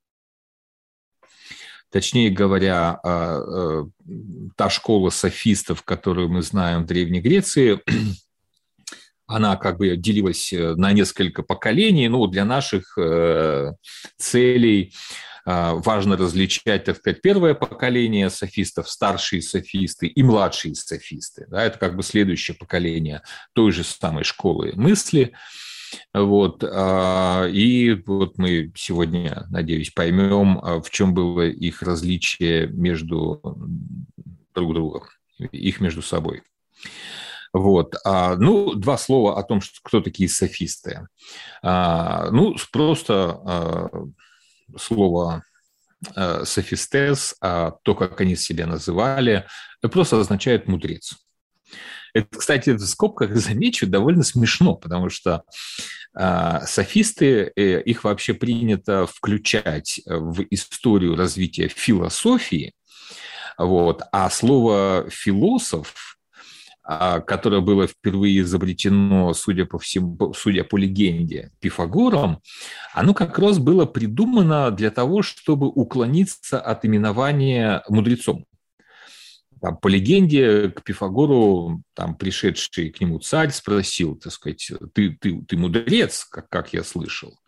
[1.90, 2.98] точнее говоря,
[4.56, 7.80] та школа софистов, которую мы знаем в Древней Греции,
[9.26, 12.98] она как бы делилась на несколько поколений, ну, для наших
[14.18, 21.46] целей а, важно различать, так сказать, первое поколение софистов, старшие софисты и младшие софисты.
[21.48, 23.22] Да, это как бы следующее поколение
[23.52, 25.32] той же самой школы мысли.
[26.12, 26.64] Вот.
[26.64, 33.40] А, и вот мы сегодня, надеюсь, поймем, а, в чем было их различие между
[34.54, 35.02] друг другом,
[35.38, 36.42] их между собой.
[37.52, 37.94] Вот.
[38.04, 41.06] ну, два слова о том, что, кто такие софисты.
[41.62, 44.12] ну, просто
[44.76, 45.42] слово
[46.14, 49.46] э, софистес, а то, как они себя называли,
[49.80, 51.14] просто означает мудрец.
[52.12, 55.42] Это, кстати, в скобках замечу довольно смешно, потому что
[56.16, 62.74] э, софисты, э, их вообще принято включать в историю развития философии,
[63.58, 66.13] вот, а слово философ
[66.84, 72.40] которое было впервые изобретено, судя по, всему, судя по легенде, Пифагором,
[72.92, 78.44] оно как раз было придумано для того, чтобы уклониться от именования мудрецом.
[79.62, 85.40] Там, по легенде, к Пифагору там, пришедший к нему царь спросил, так сказать, ты, ты,
[85.40, 87.38] ты мудрец, как, как я слышал,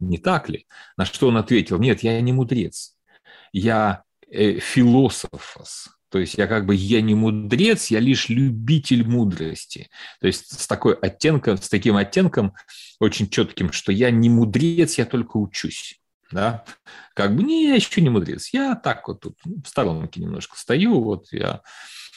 [0.00, 0.66] не так ли?
[0.96, 2.96] На что он ответил, нет, я не мудрец,
[3.52, 9.90] я э, философос, то есть я как бы я не мудрец, я лишь любитель мудрости.
[10.18, 12.54] То есть с такой оттенком, с таким оттенком
[12.98, 16.00] очень четким, что я не мудрец, я только учусь.
[16.32, 16.64] Да?
[17.14, 18.48] Как бы не, я еще не мудрец.
[18.54, 21.60] Я так вот тут в сторонке немножко стою, вот я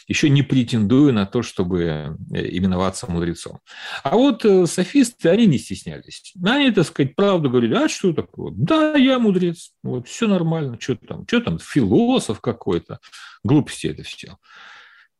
[0.10, 3.60] еще не претендую на то, чтобы э, именоваться мудрецом.
[4.03, 6.34] А вот э, софисты, они не стеснялись.
[6.43, 8.51] Они, так сказать, правду говорили, а что такое?
[8.55, 12.99] Да, я мудрец, вот, все нормально, что там, что там, философ какой-то,
[13.43, 14.38] глупости это все.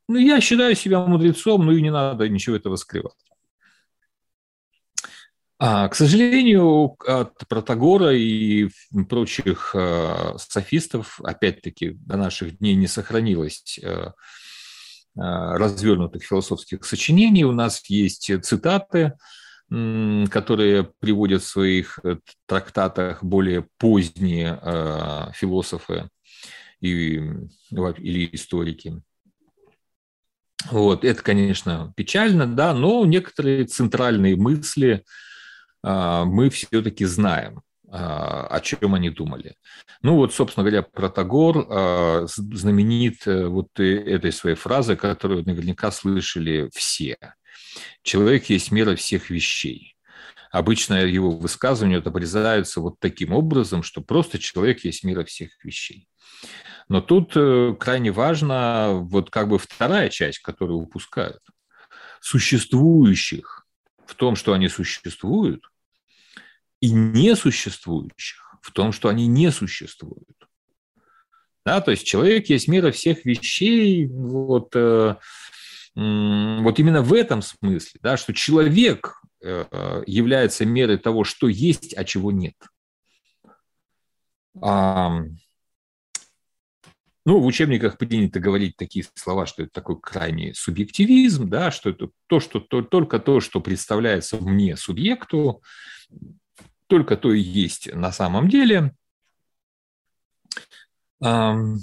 [0.08, 3.14] Ну, я считаю себя мудрецом, ну и не надо ничего этого скрывать.
[5.60, 8.70] А, к сожалению, от Протагора и
[9.08, 13.80] прочих э, софистов, опять-таки, до наших дней не сохранилось
[15.20, 17.44] развернутых философских сочинений.
[17.44, 19.14] У нас есть цитаты,
[19.70, 22.18] которые приводят в своих э,
[22.48, 26.10] трактатах более поздние э, философы
[26.82, 27.22] и,
[27.70, 29.00] или историки.
[30.72, 35.06] Вот, это, конечно, печально, да, но некоторые центральные мысли
[35.82, 37.62] мы все-таки знаем.
[37.92, 39.56] А, о чем они думали.
[40.04, 46.70] Ну вот, собственно говоря, Протагор а, знаменит э, вот этой своей фразой, которую наверняка слышали
[46.74, 47.18] все.
[48.04, 49.96] «Человек есть мера всех вещей».
[50.52, 56.08] Обычно его высказывания отрезаются вот таким образом, что просто человек есть мера всех вещей.
[56.90, 61.42] Но тут э, крайне важно вот как бы вторая часть, которую упускают.
[62.22, 63.66] Существующих
[64.06, 65.64] в том, что они существуют–
[66.82, 70.26] и несуществующих в том, что они не существуют.
[71.66, 75.16] Да, то есть человек есть мера всех вещей, вот, э,
[75.96, 82.06] вот именно в этом смысле, да, что человек э, является мерой того, что есть, а
[82.06, 82.56] чего нет.
[84.62, 85.22] А,
[87.26, 92.10] ну, в учебниках принято говорить такие слова, что это такой крайний субъективизм, да, что это
[92.28, 95.62] то, что, то, только то, что представляется мне субъекту,
[96.90, 98.94] только то и есть на самом деле.
[101.22, 101.80] Можно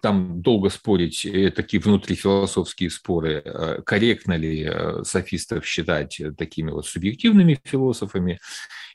[0.00, 6.86] там долго спорить, э, такие внутрифилософские споры, э, корректно ли э, софистов считать такими вот
[6.86, 8.40] субъективными философами,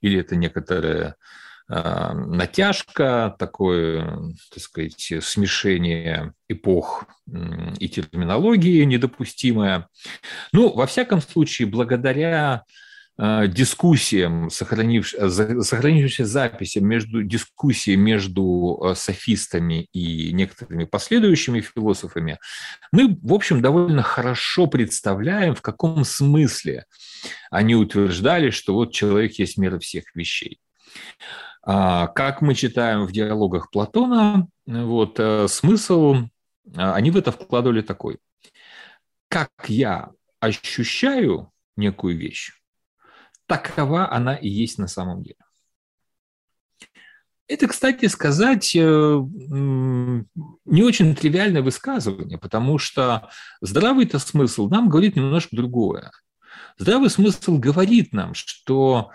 [0.01, 1.15] или это некоторая
[1.67, 7.05] натяжка, такое, так сказать, смешение эпох
[7.79, 9.87] и терминологии недопустимое.
[10.51, 12.90] Ну, во всяком случае, благодаря Э,
[13.21, 22.39] дискуссиям, сохранившимся записям между дискуссией между э, софистами и некоторыми последующими философами,
[22.91, 26.85] мы, в общем, довольно хорошо представляем, в каком смысле
[27.51, 30.59] они утверждали, что вот человек есть мера всех вещей.
[31.63, 36.15] А, как мы читаем в диалогах Платона, вот э, смысл,
[36.75, 38.17] они в это вкладывали такой.
[39.27, 40.09] Как я
[40.39, 42.51] ощущаю некую вещь,
[43.51, 45.35] такова она и есть на самом деле.
[47.49, 53.29] Это, кстати сказать, э, не очень тривиальное высказывание, потому что
[53.59, 56.11] здравый-то смысл нам говорит немножко другое.
[56.77, 59.11] Здравый смысл говорит нам, что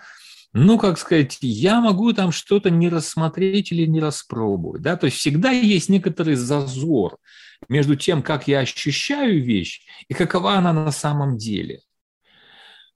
[0.53, 4.83] ну, как сказать, я могу там что-то не рассмотреть или не распробовать.
[4.83, 4.97] Да?
[4.97, 7.17] То есть всегда есть некоторый зазор
[7.69, 11.81] между тем, как я ощущаю вещь и какова она на самом деле.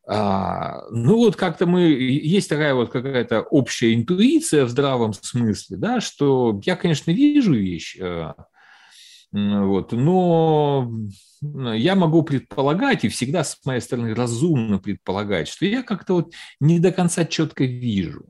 [0.08, 6.02] А, ну вот как-то мы, есть такая вот какая-то общая интуиция в здравом смысле, да,
[6.02, 8.34] что я, конечно, вижу вещь, э,
[9.32, 10.92] вот, но
[11.42, 16.80] я могу предполагать, и всегда с моей стороны разумно предполагать, что я как-то вот не
[16.80, 18.26] до конца четко вижу.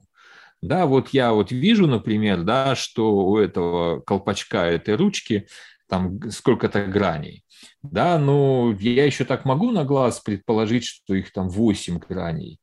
[0.62, 5.48] Да, вот я вот вижу, например, да, что у этого колпачка этой ручки
[5.92, 7.44] там сколько-то граней.
[7.84, 12.60] Да, но я еще так могу на глаз предположить, что их там 8 граней.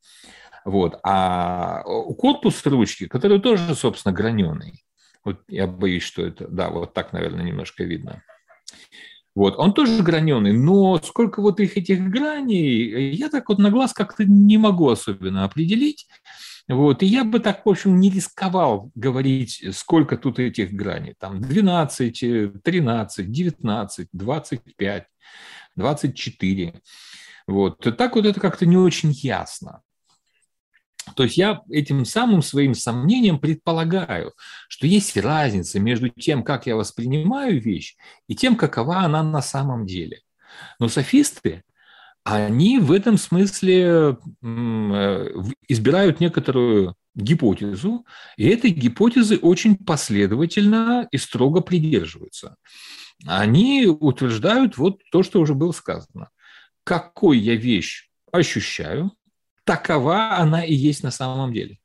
[0.65, 0.99] Вот.
[1.03, 4.83] А корпус ручки, который тоже, собственно, граненый,
[5.23, 8.23] вот я боюсь, что это, да, вот так, наверное, немножко видно.
[9.35, 13.93] Вот, он тоже граненый, но сколько вот их этих граней, я так вот на глаз
[13.93, 16.07] как-то не могу особенно определить.
[16.69, 21.15] Вот, и я бы так, в общем, не рисковал говорить, сколько тут этих граней.
[21.17, 25.03] Там 12, 13, 19, 25,
[25.75, 26.81] 24.
[27.47, 27.97] Вот.
[27.97, 29.81] Так вот это как-то не очень ясно.
[31.15, 34.33] То есть я этим самым своим сомнением предполагаю,
[34.67, 37.95] что есть разница между тем, как я воспринимаю вещь,
[38.27, 40.21] и тем, какова она на самом деле.
[40.77, 41.63] Но софисты,
[42.23, 48.05] они в этом смысле э, избирают некоторую гипотезу,
[48.37, 52.55] и этой гипотезы очень последовательно и строго придерживаются.
[53.25, 56.29] Они утверждают вот то, что уже было сказано.
[56.83, 59.11] Какой я вещь ощущаю,
[59.63, 61.77] такова она и есть на самом деле.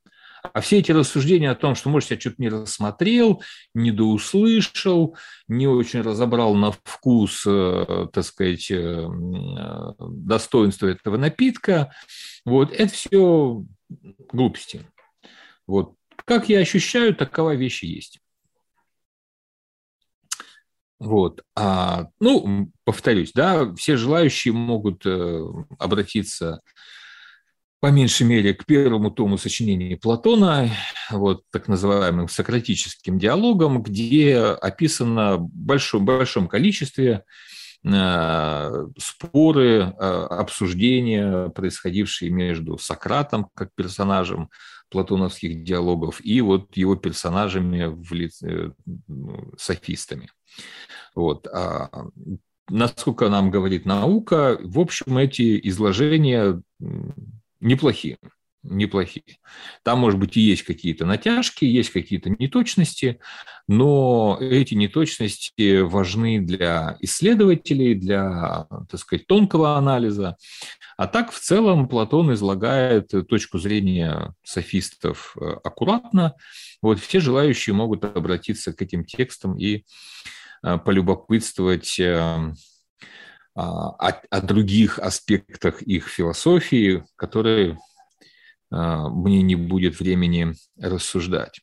[0.53, 3.42] А все эти рассуждения о том, что, может, я что-то не рассмотрел,
[3.72, 5.16] недоуслышал,
[5.49, 11.95] не очень разобрал на вкус, э, так сказать, э, э, достоинства этого напитка,
[12.45, 13.64] вот, это все
[14.32, 14.86] глупости.
[15.66, 15.95] Вот.
[16.26, 18.20] Как я ощущаю, такова вещь есть.
[20.99, 21.42] Вот.
[21.57, 25.07] А, ну, повторюсь, да, все желающие могут
[25.78, 26.61] обратиться
[27.85, 30.70] по меньшей мере, к первому тому сочинения Платона,
[31.11, 37.24] вот так называемым сократическим диалогам, где описано в большом, большом количестве
[37.85, 44.49] э, споры, э, обсуждения, происходившие между Сократом как персонажем
[44.89, 48.72] платоновских диалогов и вот его персонажами в лице,
[49.07, 50.30] ну, софистами.
[51.14, 51.47] Вот.
[51.49, 51.91] А
[52.70, 56.62] насколько нам говорит наука, в общем, эти изложения
[57.64, 58.18] неплохие.
[58.62, 59.36] Неплохие.
[59.82, 63.20] Там, может быть, и есть какие-то натяжки, есть какие-то неточности,
[63.68, 70.38] но эти неточности важны для исследователей, для, так сказать, тонкого анализа.
[70.96, 76.34] А так, в целом, Платон излагает точку зрения софистов э, аккуратно.
[76.80, 79.84] Вот все желающие могут обратиться к этим текстам и
[80.62, 82.54] э, полюбопытствовать э,
[83.55, 87.78] о, о других аспектах их философии, которые
[88.70, 91.61] а, мне не будет времени рассуждать.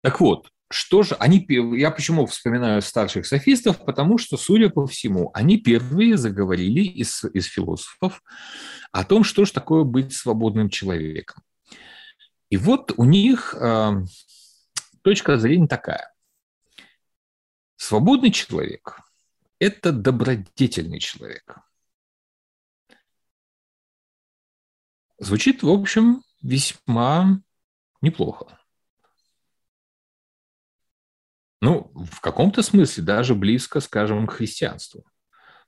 [0.00, 1.46] Так вот, что же, они,
[1.78, 7.46] я почему вспоминаю старших софистов, потому что, судя по всему, они первые заговорили из, из
[7.46, 8.22] философов
[8.92, 11.42] о том, что же такое быть свободным человеком.
[12.50, 14.02] И вот у них э,
[15.02, 16.14] точка зрения такая.
[17.76, 19.00] Свободный человек
[19.58, 21.58] это добродетельный человек.
[25.18, 27.40] Звучит, в общем, весьма
[28.00, 28.58] неплохо.
[31.60, 35.04] Ну, в каком-то смысле даже близко, скажем, к христианству.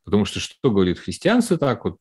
[0.05, 1.99] Потому что что говорит христианство так вот,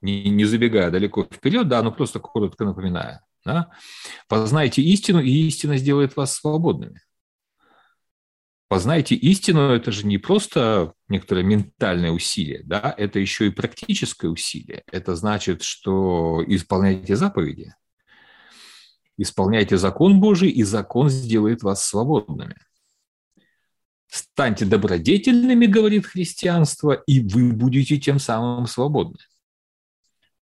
[0.00, 3.24] не, не забегая далеко вперед, да, но просто коротко напоминая.
[3.44, 3.70] Да?
[4.28, 7.00] Познайте истину, и истина сделает вас свободными.
[8.72, 14.82] Познайте истину, это же не просто некоторое ментальное усилие, да, это еще и практическое усилие.
[14.90, 17.74] Это значит, что исполняйте заповеди,
[19.18, 22.56] исполняйте закон Божий, и закон сделает вас свободными.
[24.06, 29.18] Станьте добродетельными, говорит христианство, и вы будете тем самым свободны.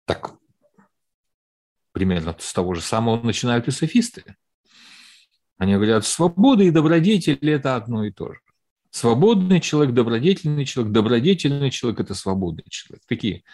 [0.04, 0.36] Так,
[1.90, 4.36] примерно с того же самого начинают и софисты.
[5.58, 8.40] Они говорят, свобода и добродетель– это одно и то же.
[8.90, 13.04] Свободный человек, добродетельный человек, добродетельный человек– это свободный человек.
[13.06, 13.44] Такие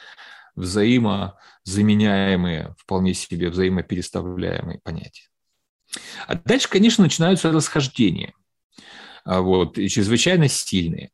[0.54, 5.28] взаимозаменяемые, вполне себе взаимопереставляемые понятия.
[6.26, 8.34] А дальше, конечно, начинаются расхождения,
[9.24, 11.10] а вот, и чрезвычайно сильные.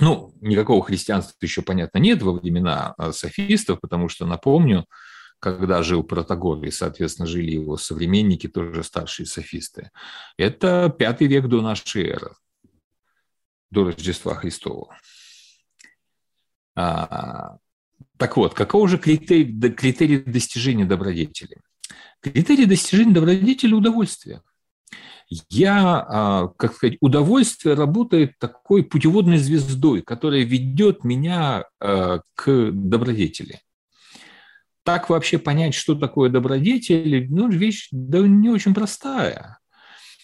[0.00, 4.84] Ну, никакого христианства еще, понятно, нет во времена а, софистов, потому что, напомню,
[5.40, 9.90] когда жил Протагор, и, соответственно, жили его современники, тоже старшие софисты.
[10.36, 12.32] Это пятый век до нашей эры,
[13.70, 14.96] до Рождества Христова.
[16.74, 17.58] А,
[18.16, 21.56] так вот, какого же критерий, критерий достижения добродетели?
[22.20, 24.42] Критерий достижения добродетели– удовольствие.
[25.50, 33.60] Я, а, как сказать, удовольствие работает такой путеводной звездой, которая ведет меня а, к добродетели.
[34.88, 39.58] Так вообще понять, что такое добродетель, ну, вещь да, не очень простая.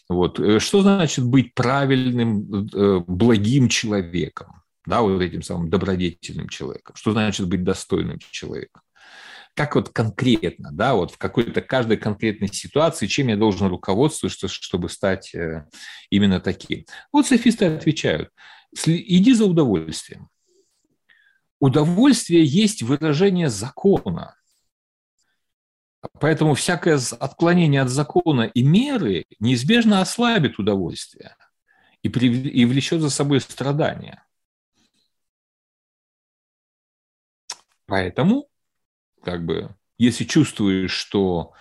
[0.08, 0.40] Вот.
[0.40, 4.62] Э, что значит быть правильным, э, благим человеком?
[4.86, 6.96] Да, вот этим самым добродетельным человеком.
[6.96, 8.80] Что значит быть достойным человеком?
[9.54, 14.88] как вот конкретно, да, вот в какой-то каждой конкретной ситуации, чем я должен руководствоваться, чтобы
[14.88, 15.66] стать э,
[16.08, 16.86] именно таким.
[17.12, 18.30] Вот софисты отвечают,
[18.86, 20.28] иди за удовольствием.
[21.60, 24.34] Удовольствие есть выражение закона.
[26.20, 31.36] Поэтому всякое отклонение от закона и меры неизбежно ослабит удовольствие
[32.02, 34.24] и, и влечет за собой страдания.
[37.86, 38.48] Поэтому
[39.22, 41.52] как бы, если чувствуешь, что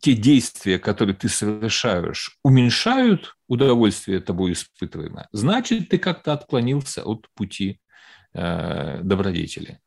[0.00, 7.80] те действия, которые ты совершаешь, уменьшают удовольствие тобой испытываемое, значит, ты как-то отклонился от пути
[8.34, 9.80] э, добродетели.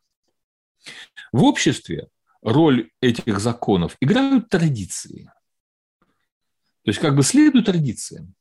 [1.32, 2.10] В обществе
[2.42, 5.32] роль этих законов играют традиции.
[6.84, 8.34] То есть как бы следуют традициям.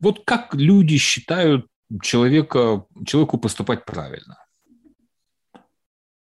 [0.00, 1.66] Вот как люди считают
[2.02, 4.36] человека, человеку поступать правильно.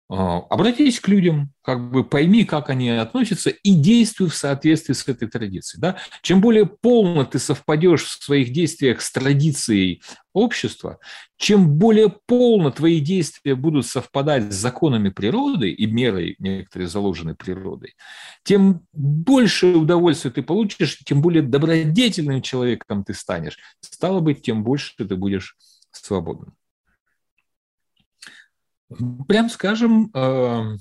[0.08, 5.08] А, обратись к людям, как бы пойми, как они относятся, и действуй в соответствии с
[5.08, 5.80] этой традицией.
[5.80, 5.96] Да?
[6.22, 10.02] Чем более полно ты совпадешь в своих действиях с традицией
[10.32, 11.00] общества,
[11.36, 17.96] чем более полно твои действия будут совпадать с законами природы и мерой некоторой заложенной природой,
[18.44, 23.58] тем больше удовольствия ты получишь, тем более добродетельным человеком ты станешь.
[23.80, 25.56] Стало быть, тем больше ты будешь
[25.90, 26.54] свободным.
[29.26, 30.76] Прям скажем, э,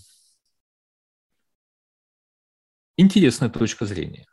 [2.98, 4.28] интересная точка зрения.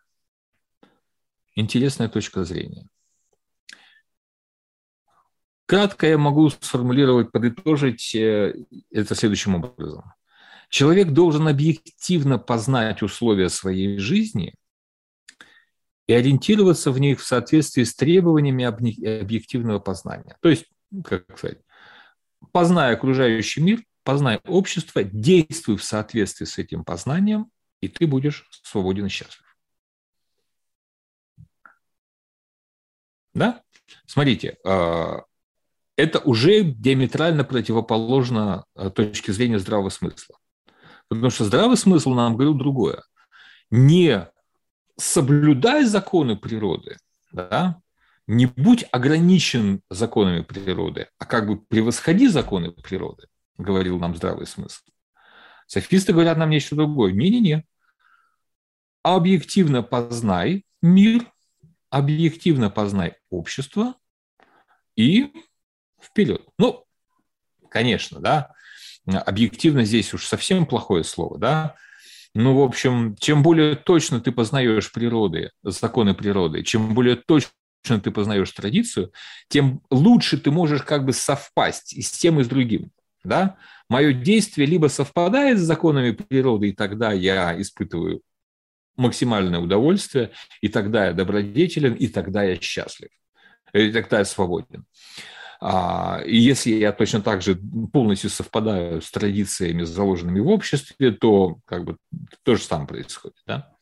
[1.55, 2.87] Интересная точка зрения.
[5.67, 8.55] Кратко я могу сформулировать, подытожить э,
[8.91, 10.05] это следующим образом.
[10.69, 14.55] Человек должен объективно познать условия своей жизни
[16.07, 20.37] и ориентироваться в них в соответствии с требованиями объективного познания.
[20.41, 20.67] То есть,
[21.05, 21.59] как сказать,
[22.53, 27.51] познай окружающий мир, познай общество, действуй в соответствии с этим познанием,
[27.81, 29.43] и ты будешь свободен и счастлив.
[33.35, 33.63] Да?
[34.07, 35.23] Смотрите, а,
[35.97, 40.37] это уже диаметрально противоположно а, точке зрения здравого смысла.
[41.09, 43.03] Потому что здравый смысл нам говорил другое.
[43.71, 44.29] Не
[44.99, 46.99] соблюдай законы природы,
[47.33, 47.82] да,
[48.27, 53.27] не будь ограничен законами природы, а как бы превосходи законы природы,
[53.59, 54.83] говорил нам здравый смысл.
[55.67, 57.13] Софисты говорят нам нечто другое.
[57.13, 57.65] Не-не-не.
[59.03, 61.27] Объективно познай мир,
[61.91, 63.95] объективно познай общество
[64.97, 65.33] и
[66.01, 66.47] вперед.
[66.59, 66.85] Ну,
[67.71, 68.53] конечно, да,
[69.07, 71.75] объективно здесь уж совсем плохое слово, да,
[72.35, 77.51] ну, в общем, чем более точно ты познаешь природы, законы природы, чем более точно
[77.83, 79.13] ты познаешь традицию,
[79.49, 82.91] тем лучше ты можешь как бы совпасть и с тем, и с другим.
[83.25, 83.57] Да?
[83.89, 88.23] Мое действие либо совпадает с законами природы, и тогда я испытываю
[88.97, 90.31] максимальное удовольствие,
[90.61, 93.11] и тогда я добродетелен, и тогда я счастлив,
[93.73, 94.85] и тогда я свободен.
[95.65, 97.57] А, и если я точно так же
[97.93, 101.99] полностью совпадаю с традициями, заложенными в обществе, то как бы
[102.43, 103.37] то же самое происходит.
[103.47, 103.73] Да?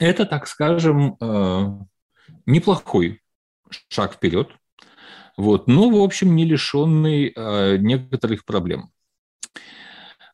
[0.00, 1.78] Это, так скажем, э,
[2.46, 3.20] неплохой
[3.88, 4.48] шаг вперед,
[5.36, 8.90] вот, но, в общем, не лишенный э, некоторых проблем.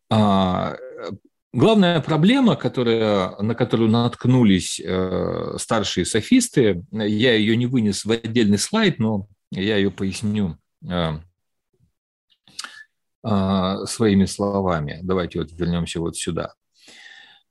[0.08, 0.76] А,
[1.52, 8.58] главная проблема, которая, на которую наткнулись э, старшие софисты, я ее не вынес в отдельный
[8.58, 10.56] слайд, но я ее поясню
[13.22, 15.00] своими словами.
[15.02, 16.54] Давайте вот вернемся вот сюда.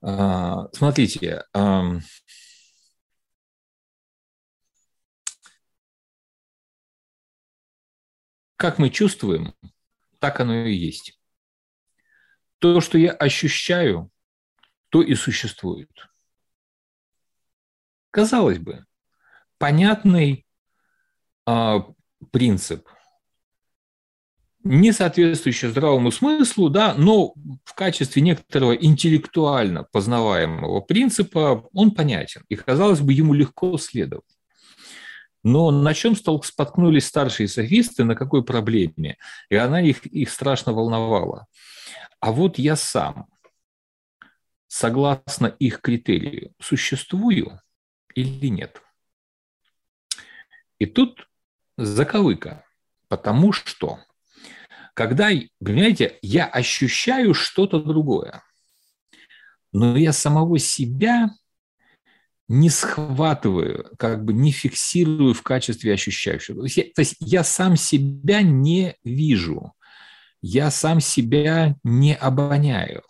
[0.08, 1.44] А, смотрите,
[8.56, 9.56] как мы чувствуем,
[10.20, 11.20] так оно и есть.
[12.60, 14.12] То, что я ощущаю,
[14.90, 15.90] то и существует.
[18.12, 18.86] Казалось бы,
[19.58, 20.46] понятный
[21.48, 21.80] а,
[22.32, 22.88] принцип.
[24.66, 32.56] Не соответствующее здравому смыслу, да, но в качестве некоторого интеллектуально познаваемого принципа он понятен, и,
[32.56, 34.26] казалось бы, ему легко следовать.
[35.44, 39.18] Но на чем споткнулись старшие софисты, на какой проблеме?
[39.50, 41.46] И она их, их страшно волновала.
[42.20, 43.28] А вот я сам,
[44.66, 47.62] согласно их критерию, существую
[48.16, 48.82] или нет?
[50.80, 51.30] И тут
[51.78, 52.66] заковыка,
[53.08, 54.00] потому что
[54.96, 55.30] когда,
[55.60, 58.42] понимаете, я ощущаю что-то другое,
[59.74, 61.32] но я самого себя
[62.48, 66.60] не схватываю, как бы не фиксирую в качестве ощущающего.
[66.60, 69.74] То есть, я, то есть я сам себя не вижу,
[70.42, 73.04] я сам себя не обоняю,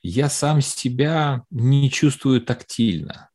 [0.00, 3.28] я сам себя не чувствую тактильно.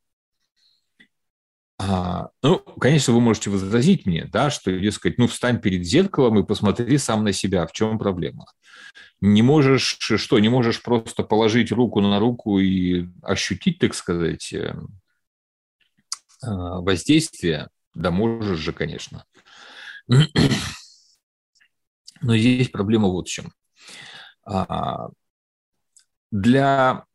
[1.79, 6.45] А, ну, конечно, вы можете возразить мне, да, что, дескать, ну, встань перед зеркалом и
[6.45, 8.45] посмотри сам на себя, в чем проблема.
[9.21, 14.75] Не можешь, что, не можешь просто положить руку на руку и ощутить, так сказать, э,
[16.43, 17.69] а, воздействие?
[17.93, 19.25] Да можешь же, конечно.
[22.21, 23.51] Но здесь проблема вот в чем.
[24.45, 25.09] А,
[26.31, 27.06] для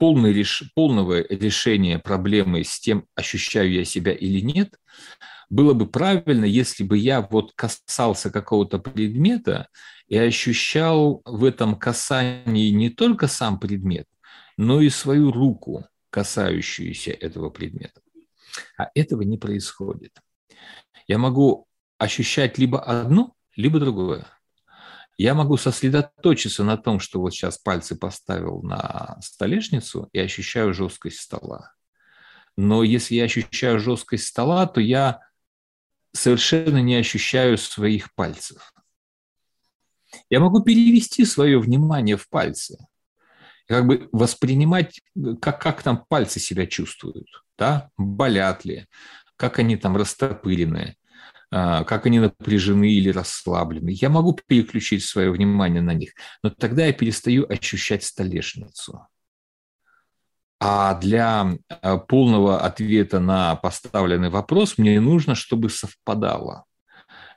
[0.00, 0.64] полный реш...
[0.74, 4.74] полного решения проблемы с тем, ощущаю я себя или нет,
[5.50, 9.68] было бы правильно, если бы я вот касался какого-то предмета
[10.08, 14.06] и ощущал в этом касании не только сам предмет,
[14.56, 18.00] но и свою руку, касающуюся этого предмета.
[18.78, 20.12] А этого не происходит.
[21.06, 21.66] Я могу
[21.98, 24.26] ощущать либо одно, либо другое
[25.22, 31.20] я могу сосредоточиться на том, что вот сейчас пальцы поставил на столешницу и ощущаю жесткость
[31.20, 31.74] стола.
[32.56, 35.20] Но если я ощущаю жесткость стола, то я
[36.12, 38.72] совершенно не ощущаю своих пальцев.
[40.30, 42.78] Я могу перевести свое внимание в пальцы,
[43.68, 45.02] как бы воспринимать,
[45.42, 47.90] как, как там пальцы себя чувствуют, да?
[47.98, 48.86] болят ли,
[49.36, 50.96] как они там растопырены,
[51.50, 53.90] как они напряжены или расслаблены.
[53.90, 59.06] Я могу переключить свое внимание на них, но тогда я перестаю ощущать столешницу.
[60.60, 66.66] А для а, полного ответа на поставленный вопрос мне нужно, чтобы совпадало,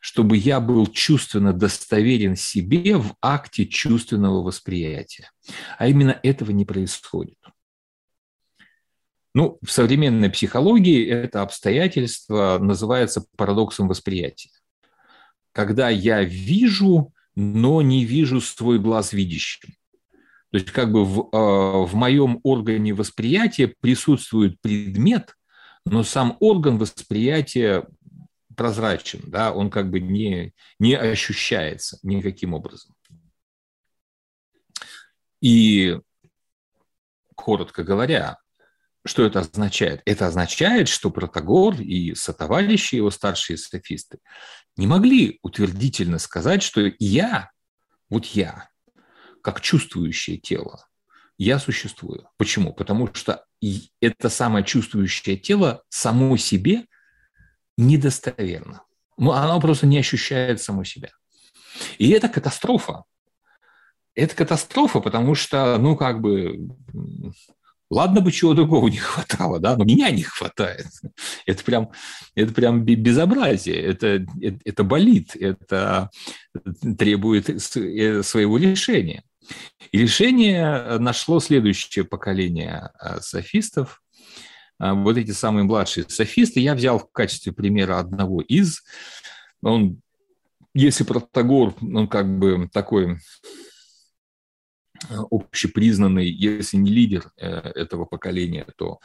[0.02, 5.32] чтобы я был чувственно достоверен себе в акте чувственного восприятия.
[5.78, 7.38] А именно этого не происходит.
[9.34, 14.52] Ну, в современной психологии это обстоятельство называется парадоксом восприятия.
[15.52, 19.74] Когда я вижу, но не вижу свой глаз видящим.
[20.52, 25.36] То есть как бы в, э, в моем органе восприятия присутствует предмет,
[25.84, 27.88] но сам орган восприятия
[28.56, 32.94] прозрачен, да, он как бы не, не ощущается никаким образом.
[35.42, 36.00] И,
[37.36, 38.38] коротко говоря,
[39.06, 40.02] что это означает?
[40.06, 44.20] Это означает, что Протагор и сотоварищи его старшие софисты
[44.78, 47.52] не могли утвердительно сказать, что я,
[48.10, 48.70] вот я,
[49.42, 50.88] как чувствующее тело,
[51.38, 52.30] я существую.
[52.38, 52.74] Почему?
[52.74, 53.46] Потому что
[54.00, 56.86] это самое чувствующее тело само себе
[57.78, 58.84] недостоверно.
[59.18, 61.10] Ну, оно просто не ощущает само себя.
[61.98, 63.04] И это катастрофа.
[64.16, 66.70] Это катастрофа, потому что, ну, как бы,
[67.94, 70.88] Ладно бы чего другого не хватало, да, но меня не хватает.
[71.46, 71.92] Это прям,
[72.34, 76.10] это прям безобразие, это, это, это болит, это
[76.98, 79.24] требует э, своего решения.
[79.92, 84.02] И решение нашло следующее поколение э, софистов,
[84.80, 86.62] э, вот эти самые младшие софисты.
[86.62, 88.82] Я взял в качестве примера одного из.
[89.62, 90.02] Он,
[90.74, 93.20] если Протагор, он как бы такой
[95.10, 99.00] общепризнанный, если не лидер э, этого поколения, то,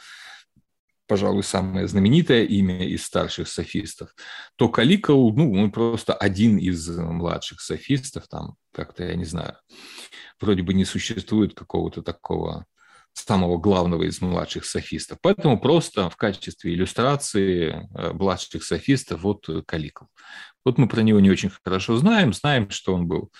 [1.07, 4.15] пожалуй, самое знаменитое имя из старших софистов,
[4.55, 9.57] то Каликол, ну, он просто один из младших софистов, там как-то, я не знаю,
[10.39, 12.65] вроде бы не существует какого-то такого
[13.13, 15.17] самого главного из младших софистов.
[15.21, 20.07] Поэтому просто в качестве иллюстрации э, младших софистов вот Каликол.
[20.65, 23.31] Вот мы про него не очень хорошо знаем, знаем, что он был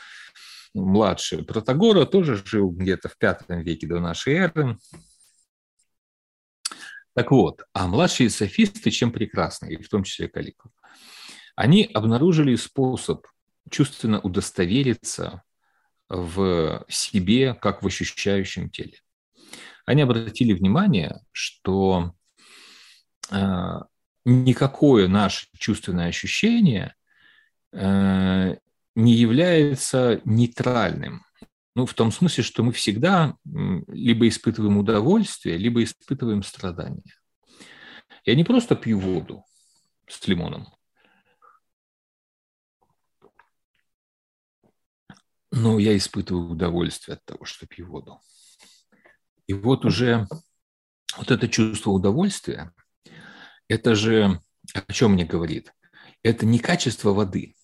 [0.74, 4.78] младший Протагора, тоже жил где-то в пятом веке до нашей эры.
[7.16, 10.72] Так вот, а младшие софисты чем прекрасны, и в том числе Каликул?
[11.56, 13.28] Они обнаружили способ
[13.70, 15.44] чувственно удостовериться
[16.08, 19.00] в себе, как в ощущающем теле.
[19.86, 22.14] Они обратили внимание, что
[23.32, 23.80] э,
[24.26, 26.96] никакое наше чувственное ощущение
[27.74, 28.56] э,
[29.00, 31.26] не является нейтральным.
[31.76, 37.16] Ну, в том смысле, что мы всегда либо испытываем удовольствие, либо испытываем страдания.
[38.26, 39.46] Я не просто пью воду
[40.08, 40.68] с лимоном,
[45.52, 48.20] но я испытываю удовольствие от того, что пью воду.
[49.48, 50.28] И вот уже
[51.18, 52.74] вот это чувство удовольствия,
[53.68, 54.42] это же
[54.74, 55.74] о чем мне говорит?
[56.22, 57.56] Это не качество воды,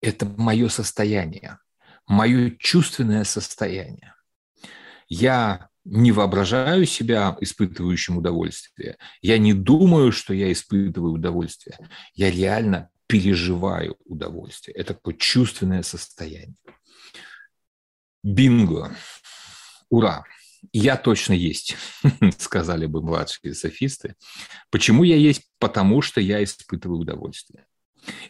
[0.00, 1.58] это мое состояние,
[2.06, 4.14] мое чувственное состояние.
[5.08, 8.98] Я не воображаю себя испытывающим удовольствие.
[9.22, 11.78] Я не думаю, что я испытываю удовольствие.
[12.14, 14.76] Я реально переживаю удовольствие.
[14.76, 16.56] Это такое чувственное состояние.
[18.22, 18.94] Бинго.
[19.88, 20.24] Ура.
[20.72, 21.76] Я точно есть,
[22.38, 24.16] сказали бы младшие софисты.
[24.70, 25.48] Почему я есть?
[25.58, 27.64] Потому что я испытываю удовольствие.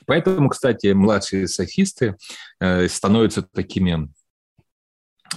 [0.07, 2.17] Поэтому, кстати, младшие софисты
[2.61, 4.09] э, становятся такими,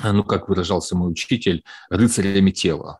[0.04, 3.00] ну, как выражался мой учитель, рыцарями тела.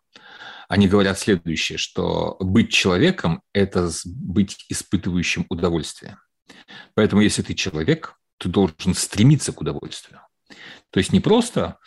[0.68, 6.18] Они говорят следующее, что быть человеком– это быть испытывающим удовольствие.
[6.94, 10.22] Поэтому, если ты человек, ты должен стремиться к удовольствию.
[10.90, 11.78] То есть не просто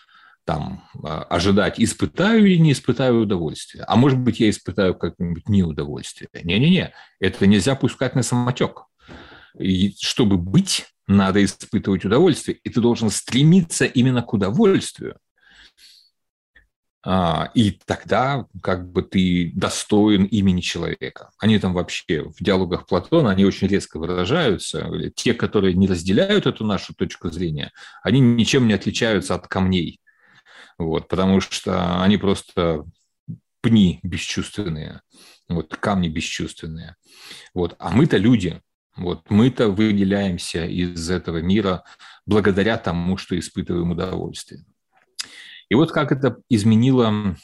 [0.45, 3.85] там а, ожидать, испытаю или не испытаю удовольствие.
[3.85, 6.29] А может быть, я испытаю как-нибудь неудовольствие.
[6.35, 8.85] Не-не-не, это нельзя пускать на самотек.
[9.59, 12.59] И чтобы быть, надо испытывать удовольствие.
[12.65, 15.19] И ты должен стремиться именно к удовольствию.
[17.07, 21.31] А, и тогда как бы ты достоин имени человека.
[21.39, 24.91] Они там вообще в диалогах Платона, они очень резко выражаются.
[25.15, 30.01] Те, которые не разделяют эту нашу точку зрения, они ничем не отличаются от камней.
[30.79, 32.85] Вот, потому что они просто
[33.61, 35.03] пни бесчувственные,
[35.49, 36.97] вот, камни бесчувственные.
[37.53, 38.61] Вот, а мы-то люди,
[38.97, 41.85] вот, мы-то выделяемся из этого мира
[42.27, 44.65] благодаря тому, что испытываем удовольствие.
[45.69, 47.37] И вот как это изменило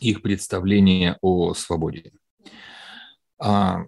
[0.00, 2.12] их представление о свободе.
[3.38, 3.84] А,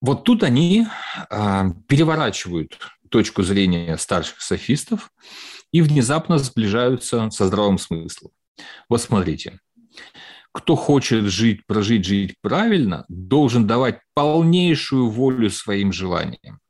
[0.00, 0.86] вот тут они
[1.28, 2.78] а, переворачивают
[3.08, 5.12] точку зрения старших софистов
[5.70, 8.32] и внезапно сближаются со здравым смыслом.
[8.88, 9.60] Вот смотрите,
[10.52, 16.60] кто хочет жить, прожить, жить правильно, должен давать полнейшую волю своим желаниям.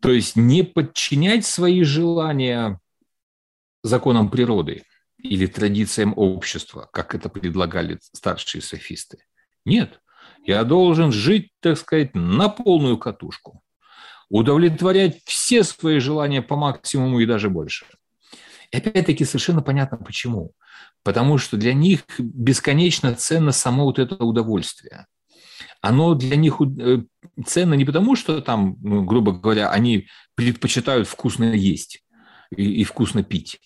[0.00, 2.78] То есть не подчинять свои желания
[3.82, 4.84] законам природы
[5.18, 9.18] или традициям общества, как это предлагали старшие софисты.
[9.64, 10.00] Нет,
[10.44, 13.62] я должен жить, так сказать, на полную катушку,
[14.28, 17.86] удовлетворять все свои желания по максимуму и даже больше.
[18.70, 20.52] И опять-таки совершенно понятно почему–
[21.02, 25.06] потому что для них бесконечно ценно само вот это удовольствие.
[25.80, 27.02] Оно для них э,
[27.46, 32.04] ценно не потому, что там, ну, грубо говоря, они предпочитают вкусно есть
[32.56, 33.60] и, вкусно пить,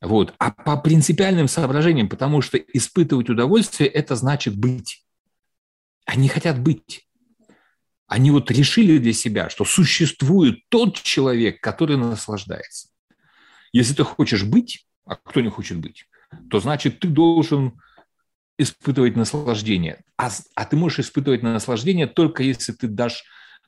[0.00, 5.04] вот, а по принципиальным соображениям, потому что испытывать удовольствие– это значит быть.
[6.04, 7.06] Они хотят быть.
[8.06, 12.88] Они вот решили для себя, что существует тот человек, который наслаждается.
[13.72, 16.06] Если ты хочешь быть, а кто не хочет быть,
[16.50, 17.80] то значит ты должен
[18.58, 20.02] испытывать наслаждение.
[20.16, 23.24] А, а ты можешь испытывать наслаждение только если ты дашь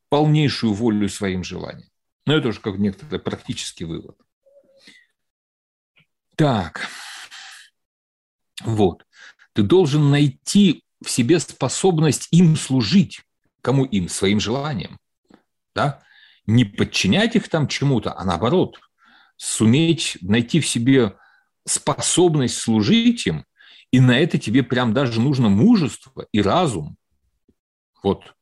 [0.08, 1.88] полнейшую волю своим желаниям.
[2.26, 4.16] Но это уже как некоторый практический вывод.
[6.36, 6.86] Так,
[8.62, 9.04] вот.
[9.52, 13.22] Ты должен найти в себе способность им служить.
[13.62, 14.08] Кому им?
[14.08, 14.98] Своим желаниям.
[15.74, 16.02] Да?
[16.46, 18.78] Не подчинять их там чему-то, а наоборот,
[19.36, 21.16] суметь найти в себе
[21.68, 23.44] способность служить им,
[23.90, 26.96] и на это тебе прям даже нужно мужество и разум.
[28.02, 28.34] Вот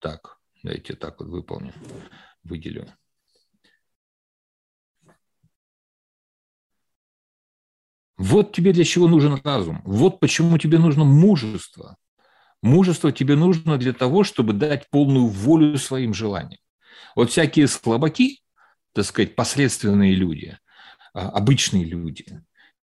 [0.00, 0.38] так.
[0.62, 1.72] Дайте так вот выполню,
[2.42, 2.88] выделю.
[8.16, 9.80] Вот тебе для чего нужен разум.
[9.84, 11.96] Вот почему тебе нужно мужество.
[12.62, 16.60] Мужество тебе нужно для того, чтобы дать полную волю своим желаниям.
[17.14, 18.42] Вот всякие слабаки,
[18.92, 20.58] так сказать, посредственные люди,
[21.26, 22.42] обычные люди,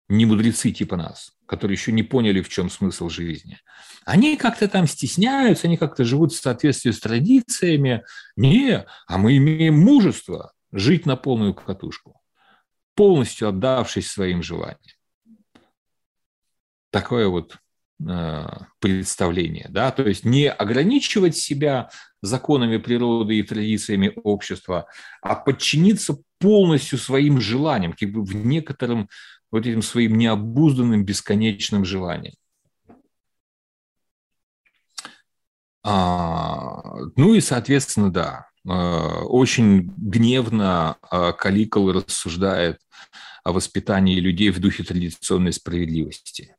[0.09, 3.59] не мудрецы типа нас, которые еще не поняли, в чем смысл жизни.
[4.05, 8.03] Они как-то там стесняются, они как-то живут в соответствии с традициями.
[8.35, 12.21] Не, а мы имеем мужество жить на полную катушку,
[12.95, 14.77] полностью отдавшись своим желаниям.
[16.89, 17.57] Такое вот
[18.07, 18.47] э,
[18.79, 21.89] представление, да, то есть не ограничивать себя
[22.23, 24.87] законами природы и традициями общества,
[25.21, 29.09] а подчиниться полностью своим желаниям, как бы в некотором
[29.51, 32.33] вот этим своим необузданным бесконечным желанием.
[35.83, 36.81] А,
[37.17, 42.79] ну и, соответственно, да, а, очень гневно а, Каликол рассуждает
[43.43, 46.55] о воспитании людей в духе традиционной справедливости.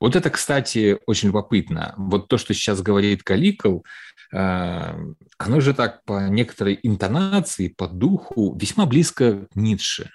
[0.00, 1.94] Вот это, кстати, очень любопытно.
[1.96, 3.84] Вот то, что сейчас говорит Каликол,
[4.30, 10.10] оно же так по некоторой интонации, по духу весьма близко к Ницше.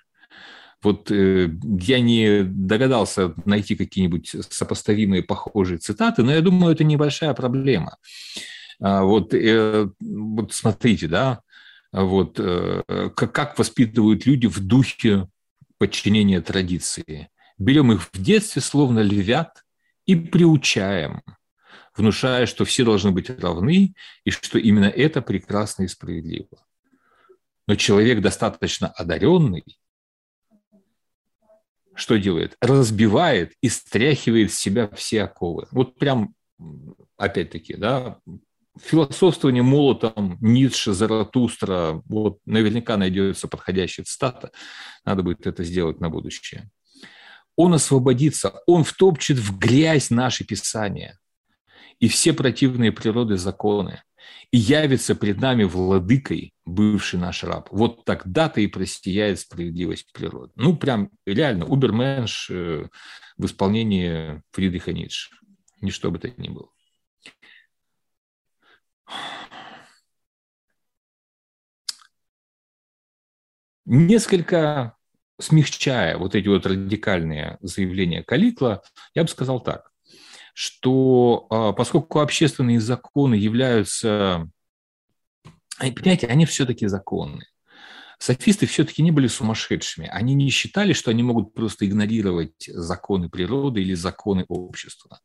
[0.83, 7.33] Вот э, я не догадался найти какие-нибудь сопоставимые похожие цитаты, но я думаю, это небольшая
[7.33, 7.97] проблема.
[8.81, 11.39] А, вот, э, вот смотрите, да,
[11.93, 12.83] вот э,
[13.15, 15.27] как, как воспитывают люди в духе
[15.77, 17.29] подчинения традиции.
[17.57, 19.62] Берем их в детстве, словно львят,
[20.05, 21.21] и приучаем,
[21.95, 26.65] внушая, что все должны быть равны, и что именно это прекрасно и справедливо.
[27.67, 29.63] Но человек достаточно одаренный,
[31.95, 32.57] что делает?
[32.59, 35.67] Разбивает и стряхивает с себя все оковы.
[35.71, 36.33] Вот прям,
[37.17, 38.19] опять-таки, да,
[38.81, 44.51] философствование молотом Ницше, Заратустра, вот наверняка найдется подходящая цитата,
[45.05, 46.69] надо будет это сделать на будущее.
[47.55, 51.19] Он освободится, он втопчет в грязь наши писания
[51.99, 54.01] и все противные природы законы
[54.51, 57.67] и явится пред нами владыкой бывший наш раб.
[57.71, 60.51] Вот тогда-то и простияет справедливость природы.
[60.55, 62.87] Ну, прям реально, уберменш э,
[63.37, 65.35] в исполнении Фридриха Ницше.
[65.81, 66.69] Ничто бы то ни было.
[73.85, 74.95] Несколько
[75.39, 79.93] смягчая вот эти вот радикальные заявления Каликла, я бы сказал так
[80.53, 84.47] что а, поскольку общественные законы являются,
[85.77, 87.45] понимаете, они все-таки законы.
[88.19, 90.07] Софисты все-таки не были сумасшедшими.
[90.07, 95.19] Они не считали, что они могут просто игнорировать законы природы или законы общества.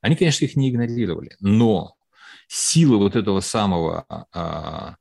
[0.00, 1.36] Они, конечно, их не игнорировали.
[1.38, 1.94] Но
[2.48, 4.96] сила вот этого самого а,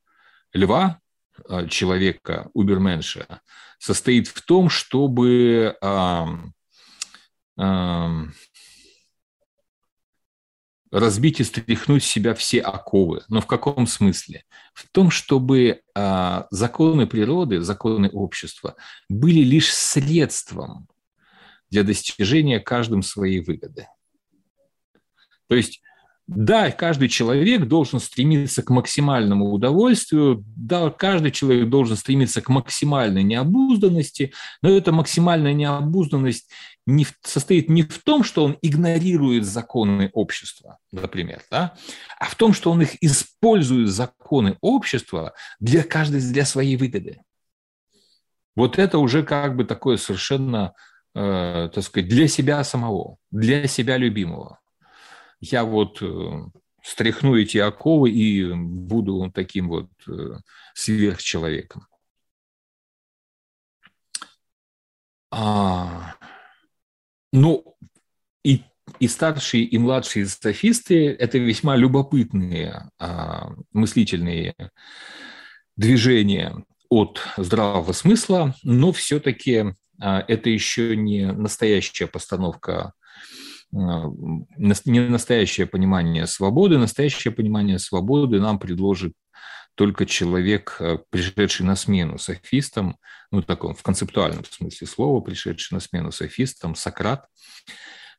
[0.54, 1.01] льва,
[1.70, 3.42] человека, уберменша,
[3.80, 6.28] состоит в том, чтобы а,
[7.58, 8.26] а,
[10.92, 13.24] разбить и стряхнуть с себя все оковы.
[13.30, 14.44] Но в каком смысле?
[14.74, 18.76] В том, чтобы а, законы природы, законы общества
[19.10, 20.88] были лишь средством
[21.70, 23.88] для достижения каждым своей выгоды.
[25.48, 25.82] То есть
[26.34, 33.22] да, каждый человек должен стремиться к максимальному удовольствию, да, каждый человек должен стремиться к максимальной
[33.22, 36.50] необузданности, но эта максимальная необузданность
[36.86, 41.76] не в, состоит не в том, что он игнорирует законы общества, например, да,
[42.18, 47.20] а в том, что он их использует, законы общества, для каждой, для своей выгоды.
[48.56, 50.74] Вот это уже как бы такое совершенно,
[51.14, 54.61] э, так сказать, для себя самого, для себя любимого.
[55.42, 56.46] Я вот э,
[56.84, 60.38] стряхну эти оковы и буду таким вот э,
[60.74, 61.88] сверхчеловеком.
[65.32, 66.16] А,
[67.32, 67.76] ну,
[68.44, 68.62] и,
[69.00, 74.56] и старшие, и младшие софисты– это весьма любопытные а, мыслительные
[75.78, 82.94] движения от здравого смысла, но все-таки а, это еще не настоящая постановка
[83.72, 86.78] не настоящее понимание свободы.
[86.78, 89.14] Настоящее понимание свободы нам предложит
[89.76, 92.98] только человек, э, пришедший на смену софистам,
[93.32, 97.26] ну, в таком, в концептуальном смысле слова, пришедший на смену софистам, Сократ,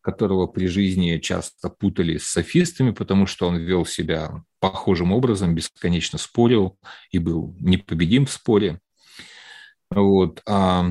[0.00, 6.18] которого при жизни часто путали с софистами, потому что он вел себя похожим образом, бесконечно
[6.18, 6.78] спорил
[7.10, 8.80] и был непобедим в споре.
[9.90, 10.40] Вот.
[10.46, 10.82] А,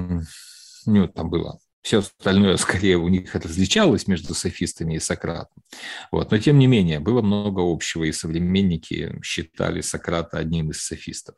[0.86, 5.64] ну, там было все остальное скорее у них различалось между софистами и Сократом.
[6.12, 6.32] Вот.
[6.32, 11.36] Но тем не менее, было много общего, и современники считали Сократа одним из софистов.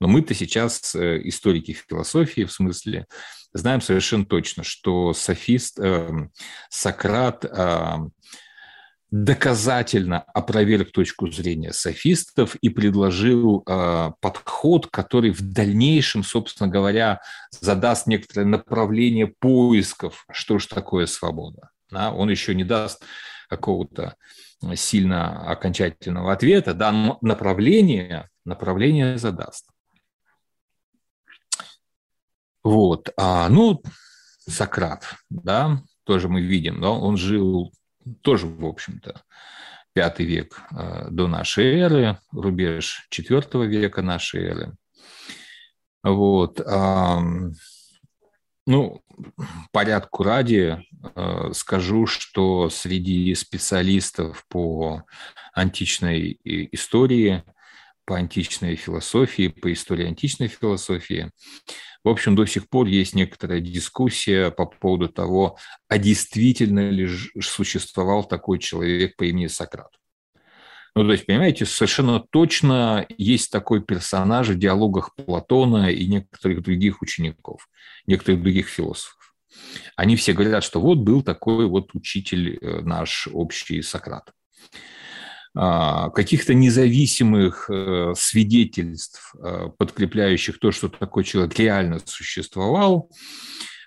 [0.00, 3.06] Но мы-то сейчас, э, историки философии, в смысле,
[3.52, 6.10] знаем совершенно точно, что софист, э,
[6.68, 7.96] Сократ э,
[9.10, 18.06] доказательно опроверг точку зрения софистов и предложил э, подход, который в дальнейшем, собственно говоря, задаст
[18.06, 21.70] некоторое направление поисков, что же такое свобода.
[21.90, 22.12] Да?
[22.12, 23.04] Он еще не даст
[23.48, 24.16] какого-то
[24.74, 29.68] сильно окончательного ответа, да, но направление, направление задаст.
[32.64, 33.80] Вот, а, ну,
[34.48, 37.72] Сократ, да, тоже мы видим, да, он жил
[38.22, 39.22] тоже, в общем-то,
[39.92, 44.76] пятый век э, до нашей эры, рубеж четвертого века нашей эры.
[46.02, 46.60] Вот.
[48.68, 49.00] Ну,
[49.70, 50.84] порядку ради
[51.14, 55.04] э, скажу, что среди специалистов по
[55.54, 57.44] античной истории,
[58.06, 61.30] по античной философии, по истории античной философии,
[62.06, 67.08] в общем, до сих пор есть некоторая дискуссия по поводу того, а действительно ли
[67.40, 69.90] существовал такой человек по имени Сократ.
[70.94, 77.02] Ну, то есть, понимаете, совершенно точно есть такой персонаж в диалогах Платона и некоторых других
[77.02, 77.68] учеников,
[78.06, 79.34] некоторых других философов.
[79.96, 84.32] Они все говорят, что вот был такой вот учитель э, наш общий Сократ.
[85.58, 93.10] А, каких-то независимых э, свидетельств, э, подкрепляющих то, что такой человек реально существовал,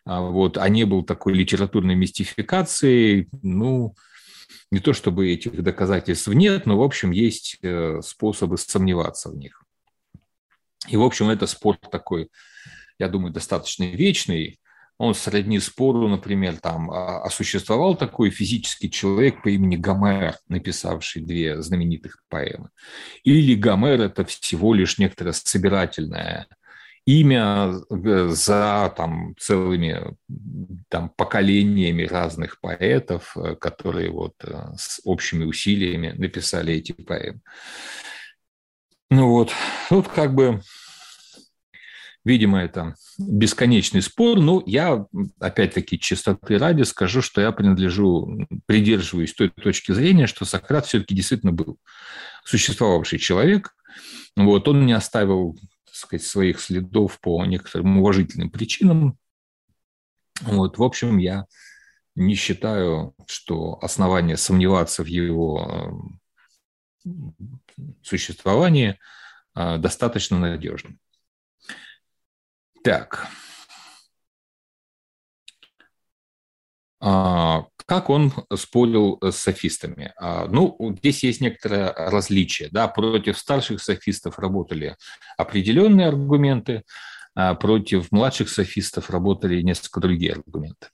[0.04, 3.94] а, вот, а не был такой литературной мистификацией, ну,
[4.72, 9.64] не то чтобы этих доказательств нет, но, в общем, есть э, способы сомневаться в них.
[10.88, 12.30] И, в общем, это спор такой,
[12.98, 14.60] я думаю, достаточно вечный.
[15.00, 21.22] Он сродни спору, например, там, а, а существовал такой физический человек по имени Гомер, написавший
[21.24, 22.70] две знаменитых поэмы.
[23.24, 26.48] Или Гомер– это всего лишь некоторое собирательное
[27.06, 30.16] имя э, за там, целыми
[30.90, 37.40] там, поколениями разных поэтов, э, которые вот э, с общими усилиями написали эти поэмы.
[39.10, 39.52] Ну вот,
[39.90, 40.62] тут как бы,
[42.26, 44.40] видимо, это бесконечный спор.
[44.40, 45.06] Ну, я,
[45.40, 51.52] опять-таки, чистоты ради скажу, что я принадлежу, придерживаюсь той точки зрения, что Сократ все-таки действительно
[51.52, 51.78] был
[52.44, 53.76] существовавший человек.
[54.36, 55.58] Вот, он не оставил
[55.92, 59.18] сказать, своих следов по некоторым уважительным причинам.
[60.42, 61.46] Вот, в общем, я
[62.16, 66.12] не считаю, что основания сомневаться в его
[68.04, 68.98] существовании
[69.56, 70.98] э, достаточно надежны.
[72.84, 73.28] Так.
[77.02, 80.14] А, как он спорил с софистами?
[80.18, 82.70] А, ну, здесь есть некоторое различие.
[82.72, 82.88] Да?
[82.88, 84.96] Против старших софистов работали
[85.38, 86.84] определенные аргументы,
[87.36, 90.88] а против младших софистов работали несколько другие аргументы.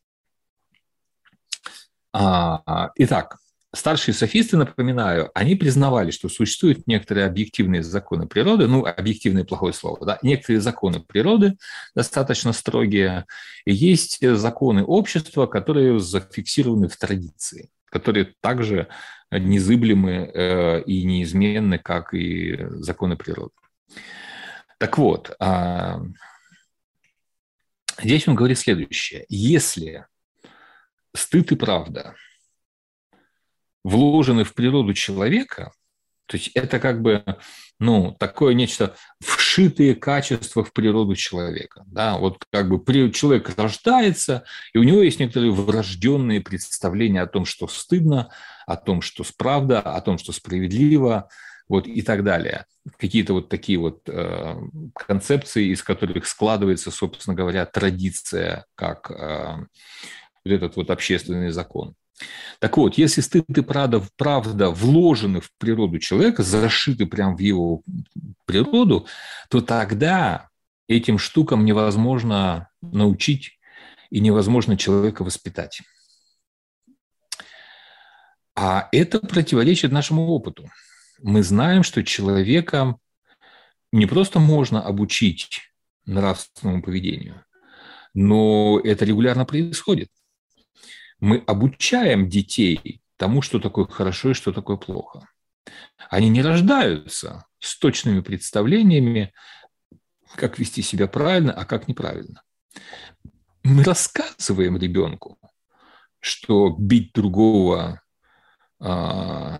[2.13, 3.37] Итак,
[3.75, 10.05] старшие софисты, напоминаю, они признавали, что существуют некоторые объективные законы природы, ну, объективное плохое слово,
[10.05, 11.57] да, некоторые законы природы
[11.93, 13.25] достаточно строгие,
[13.65, 18.87] и есть законы общества, которые зафиксированы в традиции, которые также
[19.31, 23.53] незыблемы э, и неизменны, как и законы природы.
[24.77, 25.95] Так вот, э,
[28.01, 29.25] здесь он говорит следующее.
[29.29, 30.05] Если
[31.13, 32.15] стыд и правда–
[33.85, 35.71] вложены в природу человека,
[36.25, 37.23] то есть это как бы
[37.79, 41.83] ну, такое нечто вшитые качества в природу человека.
[41.85, 42.17] Да?
[42.17, 47.67] Вот как бы человек рождается, и у него есть некоторые врожденные представления о том, что
[47.67, 48.31] стыдно,
[48.65, 51.29] о том, что справда, о том, что справедливо,
[51.67, 52.65] вот и так далее.
[52.97, 54.55] Какие-то вот такие вот э,
[54.95, 59.57] концепции, из которых складывается, собственно говоря, традиция, как э,
[60.45, 61.95] вот этот вот общественный закон.
[62.59, 67.81] Так вот, если стыд и правда, правда вложены в природу человека, зашиты прямо в его
[68.45, 69.07] природу,
[69.49, 70.49] то тогда
[70.87, 73.59] этим штукам невозможно научить
[74.09, 75.81] и невозможно человека воспитать.
[78.55, 80.69] А это противоречит нашему опыту.
[81.21, 82.95] Мы знаем, что человека
[83.91, 85.61] не просто можно обучить
[86.05, 87.43] нравственному поведению,
[88.13, 90.09] но это регулярно происходит
[91.19, 95.27] мы обучаем детей тому, что такое хорошо и что такое плохо.
[96.09, 99.33] Они не рождаются с точными представлениями,
[100.35, 102.43] как вести себя правильно, а как неправильно.
[103.63, 105.39] Мы рассказываем ребенку,
[106.19, 108.01] что бить другого
[108.79, 109.59] а,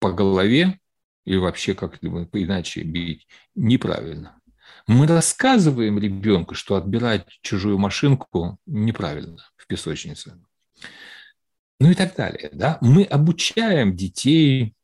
[0.00, 0.80] по голове
[1.24, 4.39] или вообще как-либо иначе бить неправильно.
[4.90, 10.42] Мы рассказываем ребенку, что отбирать чужую машинку неправильно в песочнице.
[11.78, 12.50] Ну и так далее.
[12.52, 12.76] Да?
[12.80, 14.74] Мы обучаем детей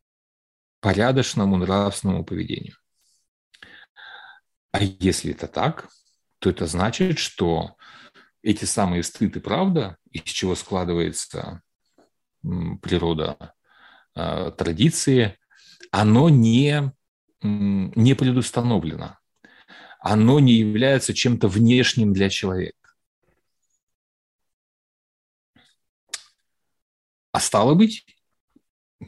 [0.79, 2.77] порядочному нравственному поведению.
[4.71, 5.89] А если это так,
[6.39, 7.77] то это значит, что
[8.43, 11.63] эти самые стыд и правда, из чего складывается
[12.81, 13.55] природа
[14.15, 15.37] э, традиции,
[15.91, 16.93] оно не,
[17.43, 19.19] не предустановлено
[20.09, 22.77] оно не является чем-то внешним для человека.
[27.33, 28.07] А стало быть,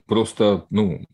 [0.07, 1.07] просто, ну,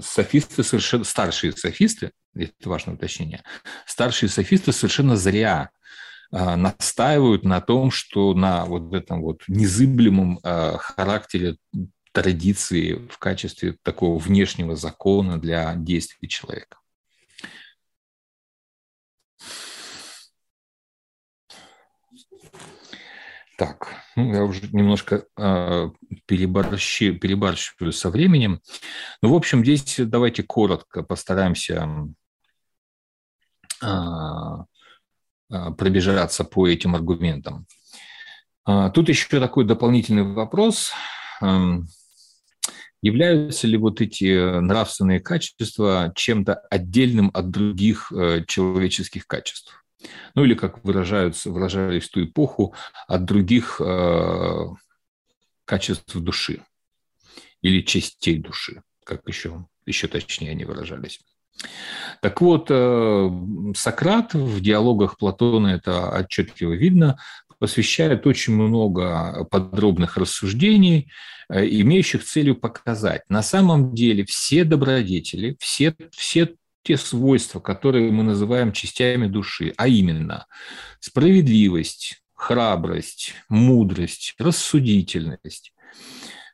[0.00, 3.42] софисты совершенно, старшие софисты, это важное уточнение,
[3.86, 5.70] старшие софисты совершенно зря
[6.30, 11.56] настаивают на том, что на вот этом вот незыблемом характере
[12.12, 16.78] традиции в качестве такого внешнего закона для действий человека.
[23.64, 25.90] Так, ну, я уже немножко э,
[26.26, 28.60] перебарщиваю со временем.
[29.22, 31.88] Ну, в общем, здесь давайте коротко постараемся
[33.82, 33.86] э,
[35.50, 37.66] э, пробежаться по этим аргументам.
[38.66, 40.92] Тут еще такой дополнительный вопрос.
[43.00, 49.83] Являются ли вот эти нравственные качества чем-то отдельным от других э, человеческих качеств?
[50.34, 52.74] Ну или, как выражаются, выражались в ту эпоху,
[53.06, 54.66] от других э,
[55.64, 56.62] качеств души
[57.62, 61.20] или частей души, как еще, еще точнее они выражались.
[62.20, 63.30] Так вот, э,
[63.76, 67.18] Сократ в диалогах Платона, это отчетливо видно,
[67.58, 71.10] посвящает очень много подробных рассуждений,
[71.48, 76.54] э, имеющих целью показать, на самом деле все добродетели, все, все
[76.84, 80.46] те свойства, которые мы называем частями души, а именно
[81.00, 85.72] справедливость, храбрость, мудрость, рассудительность.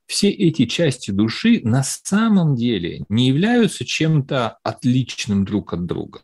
[0.07, 6.23] Все эти части души на самом деле не являются чем-то отличным друг от друга.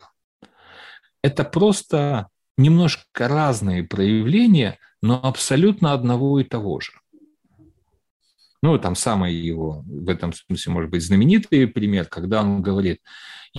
[1.23, 6.93] Это просто немножко разные проявления, но абсолютно одного и того же.
[8.63, 13.01] Ну, там самый его, в этом смысле, может быть, знаменитый пример, когда он говорит,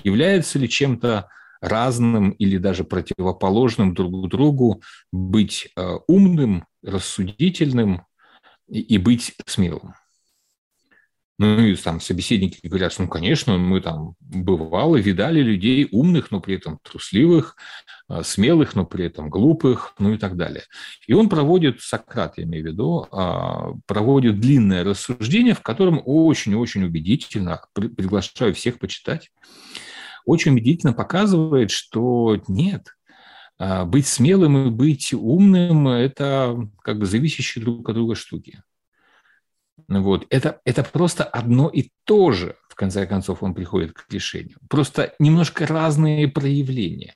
[0.04, 1.30] является ли чем-то
[1.62, 8.06] разным или даже противоположным друг другу быть э, умным, рассудительным
[8.68, 9.94] и быть смелым.
[11.40, 16.56] Ну и там собеседники говорят, ну, конечно, мы там бывало, видали людей умных, но при
[16.56, 17.56] этом трусливых,
[18.08, 20.64] а, смелых, но при этом глупых, ну и так далее.
[21.06, 26.86] И он проводит, Сократ, я имею в виду, а, проводит длинное рассуждение, в котором очень-очень
[26.86, 29.30] убедительно, приглашаю всех почитать,
[30.26, 32.98] очень убедительно показывает, что нет,
[33.60, 38.62] а, быть смелым и быть умным– это как бы зависящие друг от друга штуки.
[39.88, 40.26] Вот.
[40.30, 44.58] Это, это просто одно и то же, в конце концов, он приходит к решению.
[44.70, 47.16] Просто немножко разные проявления.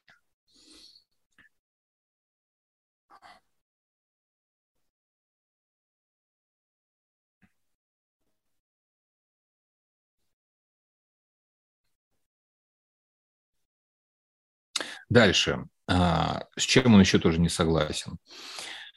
[15.09, 15.65] Дальше.
[15.87, 18.17] А, с чем он еще тоже не согласен?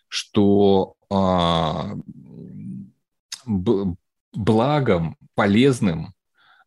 [0.08, 1.94] Что а,
[3.46, 6.14] благом, полезным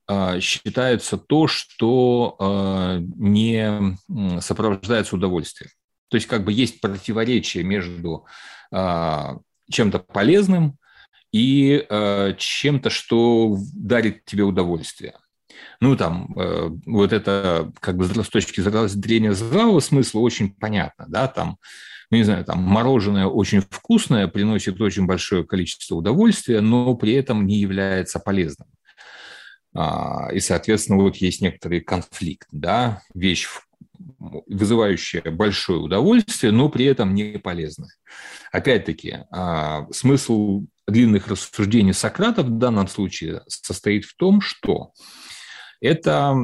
[0.07, 3.97] а, считается то, что а, не
[4.39, 5.71] сопровождается удовольствием.
[6.09, 8.25] То есть как бы есть противоречие между
[8.71, 9.37] а,
[9.69, 10.77] чем-то полезным
[11.33, 11.85] и
[12.37, 15.13] чем-то, что дарит тебе удовольствие.
[15.79, 16.33] Ну, там,
[16.85, 21.57] вот это, как бы, с точки зрения здравого смысла очень понятно, да, там,
[22.09, 27.45] ну, не знаю, там мороженое очень вкусное, приносит очень большое количество удовольствия, но при этом
[27.45, 28.67] не является полезным.
[29.75, 33.47] А, и, соответственно, вот есть некоторый конфликт, да, вещь,
[33.99, 37.93] вызывающая большое удовольствие, но при этом не полезная.
[38.51, 44.93] Опять-таки, а, смысл длинных рассуждений Сократа в данном случае состоит в том, что
[45.81, 46.35] это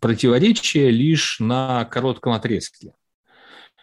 [0.00, 2.92] противоречие лишь на коротком отрезке.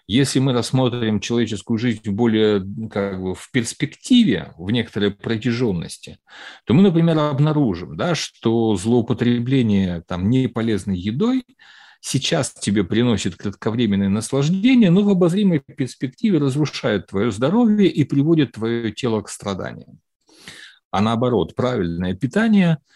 [0.08, 6.20] Если мы рассмотрим человеческую жизнь более как бы, в перспективе, в некоторой протяженности,
[6.66, 11.44] то мы, например, обнаружим, да, что злоупотребление там, неполезной едой
[12.02, 18.92] сейчас тебе приносит кратковременное наслаждение, но в обозримой перспективе разрушает твое здоровье и приводит твое
[18.92, 20.00] тело к страданиям.
[20.92, 22.78] А наоборот, правильное питание–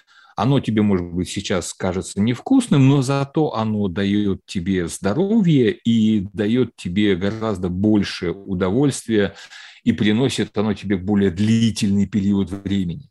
[0.41, 6.75] оно тебе, может быть, сейчас кажется невкусным, но зато оно дает тебе здоровье и дает
[6.75, 9.35] тебе гораздо больше удовольствия
[9.83, 13.09] и приносит оно тебе более длительный период времени.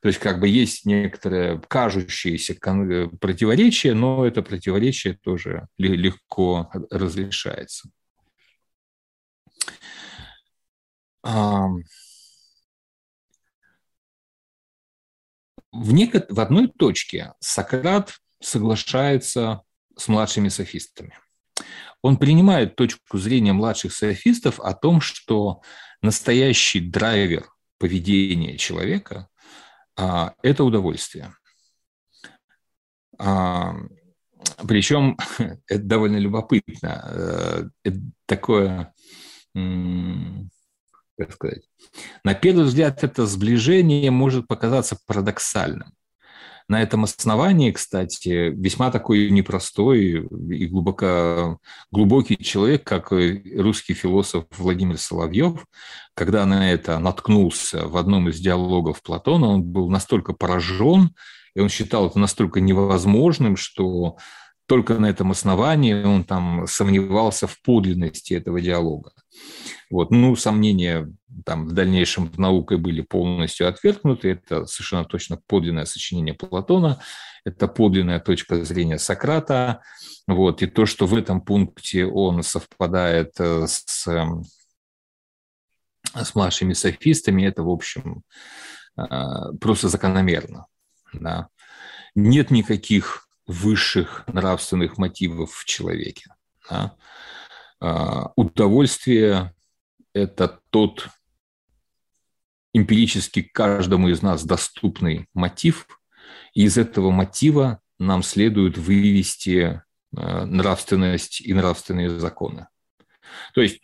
[0.00, 2.54] То есть как бы есть некоторое кажущееся
[3.18, 7.88] противоречие, но это противоречие тоже легко разрешается.
[15.78, 16.24] В, неко...
[16.28, 19.62] в одной точке Сократ соглашается
[19.96, 21.18] с младшими софистами.
[22.02, 25.62] Он принимает точку зрения младших софистов о том, что
[26.02, 27.48] настоящий драйвер
[27.78, 29.28] поведения человека
[29.96, 31.34] а,– это удовольствие.
[33.18, 33.74] А,
[34.66, 35.16] причем
[35.66, 37.04] это довольно любопытно.
[37.04, 38.94] Э, это такое
[41.18, 41.62] как сказать,
[42.24, 45.92] на первый взгляд это сближение может показаться парадоксальным.
[46.68, 51.58] На этом основании, кстати, весьма такой непростой и глубоко,
[51.90, 55.64] глубокий человек, как русский философ Владимир Соловьев,
[56.12, 61.14] когда на это наткнулся в одном из диалогов Платона, он был настолько поражен,
[61.54, 64.18] и он считал это настолько невозможным, что
[64.66, 69.12] только на этом основании он там сомневался в подлинности этого диалога.
[69.90, 70.10] Вот.
[70.10, 71.10] Ну, сомнения
[71.44, 74.32] там в дальнейшем наукой были полностью отвергнуты.
[74.32, 77.00] Это совершенно точно подлинное сочинение Платона,
[77.44, 79.82] это подлинная точка зрения Сократа.
[80.26, 80.62] Вот.
[80.62, 84.44] И то, что в этом пункте он совпадает э, с, эм,
[86.14, 88.22] с младшими софистами, это, в общем,
[88.98, 89.04] э,
[89.60, 90.66] просто закономерно.
[91.12, 91.48] Да.
[92.14, 96.34] Нет никаких высших нравственных мотивов в человеке.
[96.68, 96.96] Да?
[97.80, 99.54] А, удовольствие–
[100.12, 101.08] это тот
[102.72, 105.86] эмпирически каждому из нас доступный мотив,
[106.54, 109.82] и из этого мотива нам следует вывести
[110.16, 112.68] а, нравственность и нравственные законы.
[113.54, 113.80] То есть,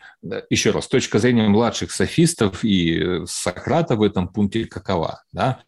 [0.51, 5.23] еще раз, точка зрения младших софистов и э, Сократа в этом пункте какова?
[5.33, 5.63] Да?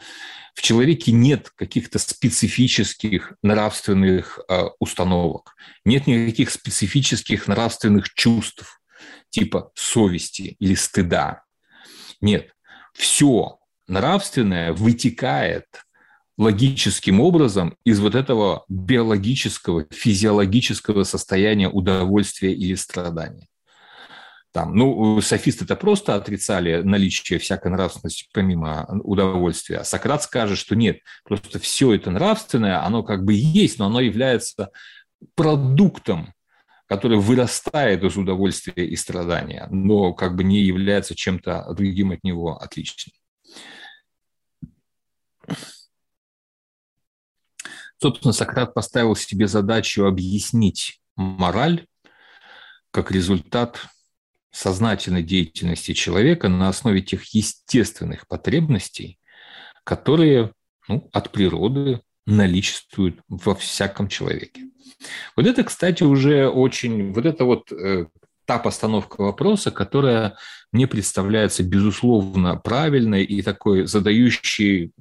[0.57, 5.55] в человеке нет каких-то специфических нравственных э, установок,
[5.85, 8.81] нет никаких специфических нравственных чувств,
[9.29, 11.43] типа совести или стыда.
[12.23, 12.55] Нет,
[12.95, 15.67] все нравственное вытекает
[16.39, 23.47] логическим образом из вот этого биологического, физиологического состояния удовольствия или страдания.
[24.57, 29.81] Там, ну, софисты это просто отрицали наличие всякой нравственности помимо удовольствия.
[29.81, 34.01] А Сократ скажет, что нет, просто все это нравственное, оно как бы есть, но оно
[34.01, 34.71] является
[35.35, 36.33] продуктом,
[36.87, 42.57] который вырастает из удовольствия и страдания, но как бы не является чем-то другим от него
[42.57, 43.15] отличным.
[48.01, 51.87] Собственно, Сократ поставил себе задачу объяснить мораль
[52.91, 53.91] как результат
[54.57, 59.19] сознательной деятельности человека на основе тех естественных потребностей,
[59.85, 60.53] которые
[60.89, 64.63] ну, от природы наличествуют во всяком человеке.
[65.37, 68.07] Вот это, кстати, уже очень, вот это вот э,
[68.47, 70.37] та постановка вопроса, которая
[70.73, 74.93] мне представляется безусловно правильной и такой задающей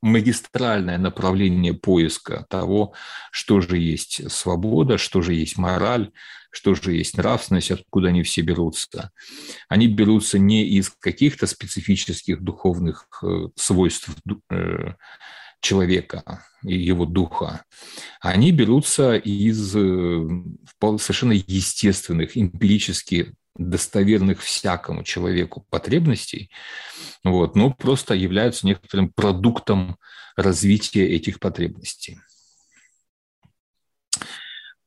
[0.00, 2.94] магистральное направление поиска того,
[3.30, 6.10] что же есть свобода, что же есть мораль,
[6.56, 9.10] что же есть нравственность, откуда они все берутся.
[9.68, 14.08] Они берутся не из каких-то специфических духовных э, свойств
[14.50, 14.94] э,
[15.60, 17.62] человека и его духа.
[18.22, 20.28] Они берутся из э,
[20.80, 26.50] совершенно естественных, эмпирически достоверных всякому человеку потребностей,
[27.22, 29.98] вот, но просто являются некоторым продуктом
[30.36, 32.18] развития этих потребностей.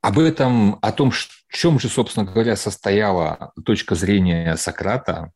[0.02, 5.32] Об этом, о том, в чем же, собственно говоря, состояла точка зрения Сократа,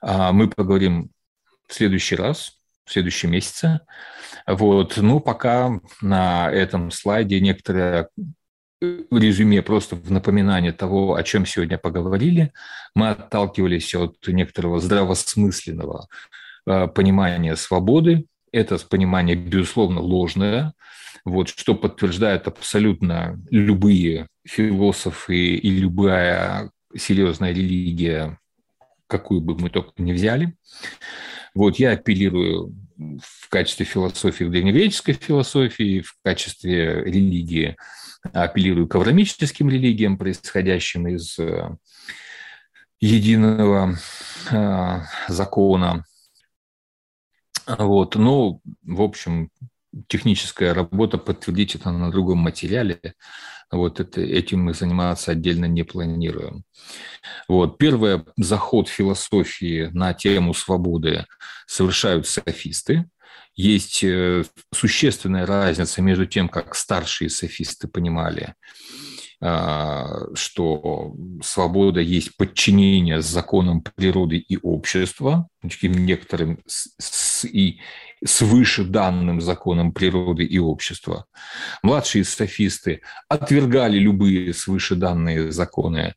[0.00, 1.10] а, мы поговорим
[1.66, 3.80] в следующий раз, в следующем месяце.
[4.46, 4.98] Вот.
[4.98, 8.08] Ну, пока на этом слайде некоторое
[8.82, 12.52] резюме просто в напоминание того, о чем сегодня поговорили.
[12.94, 16.08] Мы отталкивались от некоторого здравосмысленного
[16.66, 18.26] а, понимания свободы.
[18.52, 20.74] Это понимание, безусловно, ложное,
[21.24, 28.38] вот, что подтверждают абсолютно любые философы и любая серьезная религия,
[29.06, 30.54] какую бы мы только не взяли.
[31.54, 37.76] Вот я апеллирую в качестве философии к древнегреческой философии, в качестве религии
[38.32, 41.76] апеллирую к аврамическим религиям, происходящим из э,
[43.00, 43.96] единого
[44.50, 46.04] э, закона.
[47.66, 48.14] Вот.
[48.16, 49.50] Ну, в общем,
[50.08, 53.00] техническая работа подтвердить это на другом материале.
[53.70, 56.64] Вот это, этим мы заниматься отдельно не планируем.
[57.48, 57.78] Вот.
[57.78, 61.26] Первый заход философии на тему свободы
[61.66, 63.06] совершают софисты.
[63.56, 68.54] Есть э, существенная разница между тем, как старшие софисты понимали
[69.46, 75.48] а, что свобода есть подчинение законам природы и общества,
[75.82, 77.78] некоторым с, и
[78.24, 81.26] свыше данным законам природы и общества.
[81.82, 86.14] Младшие софисты отвергали любые свыше данные законы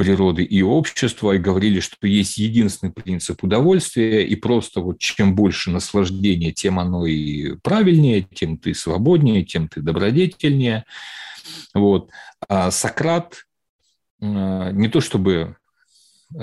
[0.00, 5.70] природы и общества и говорили, что есть единственный принцип удовольствия, и просто вот чем больше
[5.70, 10.86] наслаждения, тем оно и правильнее, тем ты свободнее, тем ты добродетельнее.
[11.74, 12.08] Вот.
[12.48, 13.44] А Сократ
[14.22, 15.56] э, не то чтобы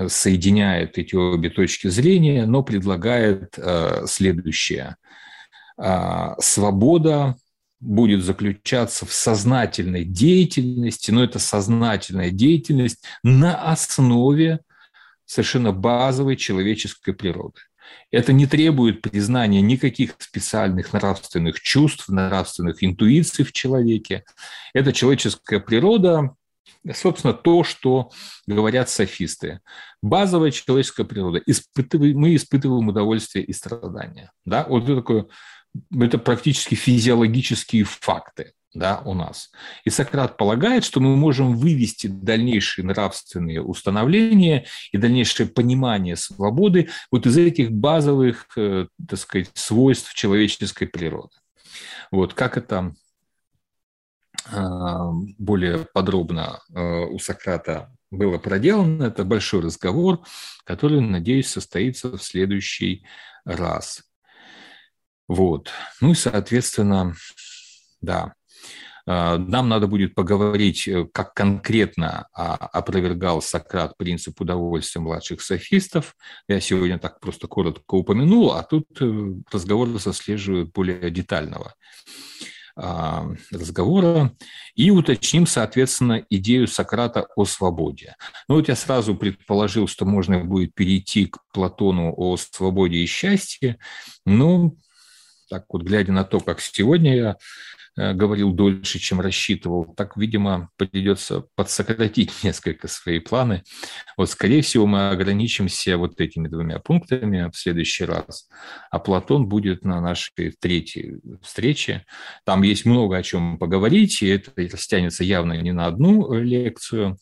[0.07, 4.97] соединяет эти обе точки зрения, но предлагает э, следующее.
[5.77, 7.35] А, свобода
[7.79, 14.61] будет заключаться в сознательной деятельности, но это сознательная деятельность на основе
[15.25, 17.59] совершенно базовой человеческой природы.
[18.11, 24.23] Это не требует признания никаких специальных нравственных чувств, нравственных интуиций в человеке.
[24.73, 26.35] Это человеческая природа,
[26.93, 28.11] собственно, то, что
[28.45, 29.59] говорят софисты.
[30.01, 31.41] Базовая человеческая природа.
[31.45, 34.31] Испытываем, мы испытываем удовольствие и страдания.
[34.45, 34.65] Да?
[34.67, 35.27] Вот это такое
[35.99, 39.51] это практически физиологические факты да, у нас.
[39.85, 47.25] И Сократ полагает, что мы можем вывести дальнейшие нравственные установления и дальнейшее понимание свободы вот
[47.25, 51.35] из этих базовых, э, так сказать, свойств человеческой природы.
[52.11, 52.93] Вот как это
[55.37, 60.21] более подробно э, у Сократа было проделано, это большой разговор,
[60.63, 63.05] который, надеюсь, состоится в следующий
[63.45, 64.03] раз.
[65.27, 65.69] Вот.
[65.99, 67.15] Ну и, соответственно,
[68.01, 68.33] да,
[69.09, 76.13] а, нам надо будет поговорить, э, как конкретно а, опровергал Сократ принцип удовольствия младших софистов.
[76.49, 84.33] Я сегодня так просто коротко упомянул, а тут э, разговор заслеживает более детального а, разговора
[84.75, 88.15] и уточним, соответственно, идею Сократа о свободе.
[88.47, 93.77] Ну вот я сразу предположил, что можно будет перейти к Платону о свободе и счастье,
[94.25, 94.73] но
[95.49, 97.37] так вот, глядя на то, как сегодня я
[97.97, 103.63] говорил дольше, чем рассчитывал, так, видимо, придется подсократить несколько свои планы.
[104.15, 108.47] Вот, скорее всего, мы ограничимся вот этими двумя пунктами в следующий раз,
[108.91, 112.05] а Платон будет на нашей третьей встрече.
[112.45, 117.17] Там есть много о чем поговорить, и это растянется явно не на одну лекцию,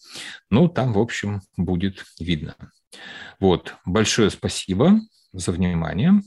[0.50, 2.56] но там, в общем, будет видно.
[3.40, 5.00] Вот, большое спасибо
[5.32, 6.22] за внимание.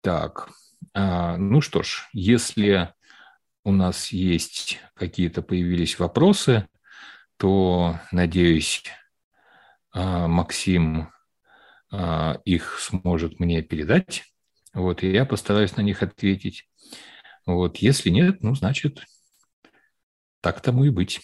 [0.00, 0.48] Так,
[0.94, 2.92] а, ну что ж, если
[3.68, 6.66] у нас есть какие-то появились вопросы,
[7.36, 8.82] то, надеюсь,
[9.92, 11.10] а, Максим
[11.92, 14.24] а, их сможет мне передать.
[14.72, 16.66] Вот, и я постараюсь на них ответить.
[17.44, 19.02] Вот, если нет, ну, значит,
[20.40, 21.20] так тому и быть.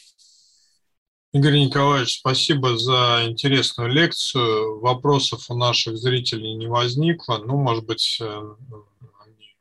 [1.33, 4.81] Игорь Николаевич, спасибо за интересную лекцию.
[4.81, 7.39] Вопросов у наших зрителей не возникло.
[7.39, 8.55] Ну, может быть, э,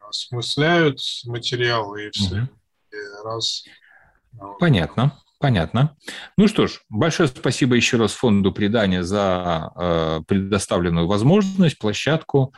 [0.02, 2.50] осмысляют материал и все угу.
[3.24, 3.64] Раз.
[4.60, 5.18] Понятно.
[5.40, 5.98] Понятно.
[6.38, 12.54] Ну что ж, большое спасибо еще раз фонду предания за э, предоставленную возможность, площадку.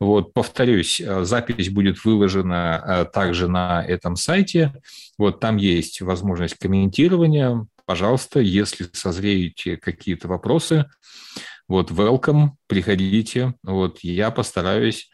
[0.00, 4.72] Вот, повторюсь, э, запись будет выложена э, также на этом сайте.
[5.18, 7.66] Вот там есть возможность комментирования.
[7.84, 10.86] Пожалуйста, если созреете какие-то вопросы,
[11.68, 13.54] вот, welcome, приходите.
[13.62, 15.10] Вот, я постараюсь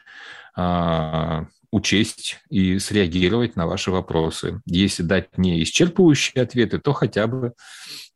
[0.56, 4.60] э, учесть и среагировать на ваши вопросы.
[4.66, 7.52] Если дать не исчерпывающие ответы, то хотя бы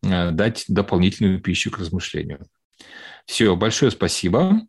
[0.03, 2.47] э, дать дополнительную пищу к размышлению.
[3.27, 4.61] Все, большое спасибо.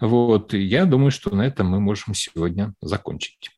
[0.00, 3.50] Вот, я думаю, что на этом мы можем сегодня закончить.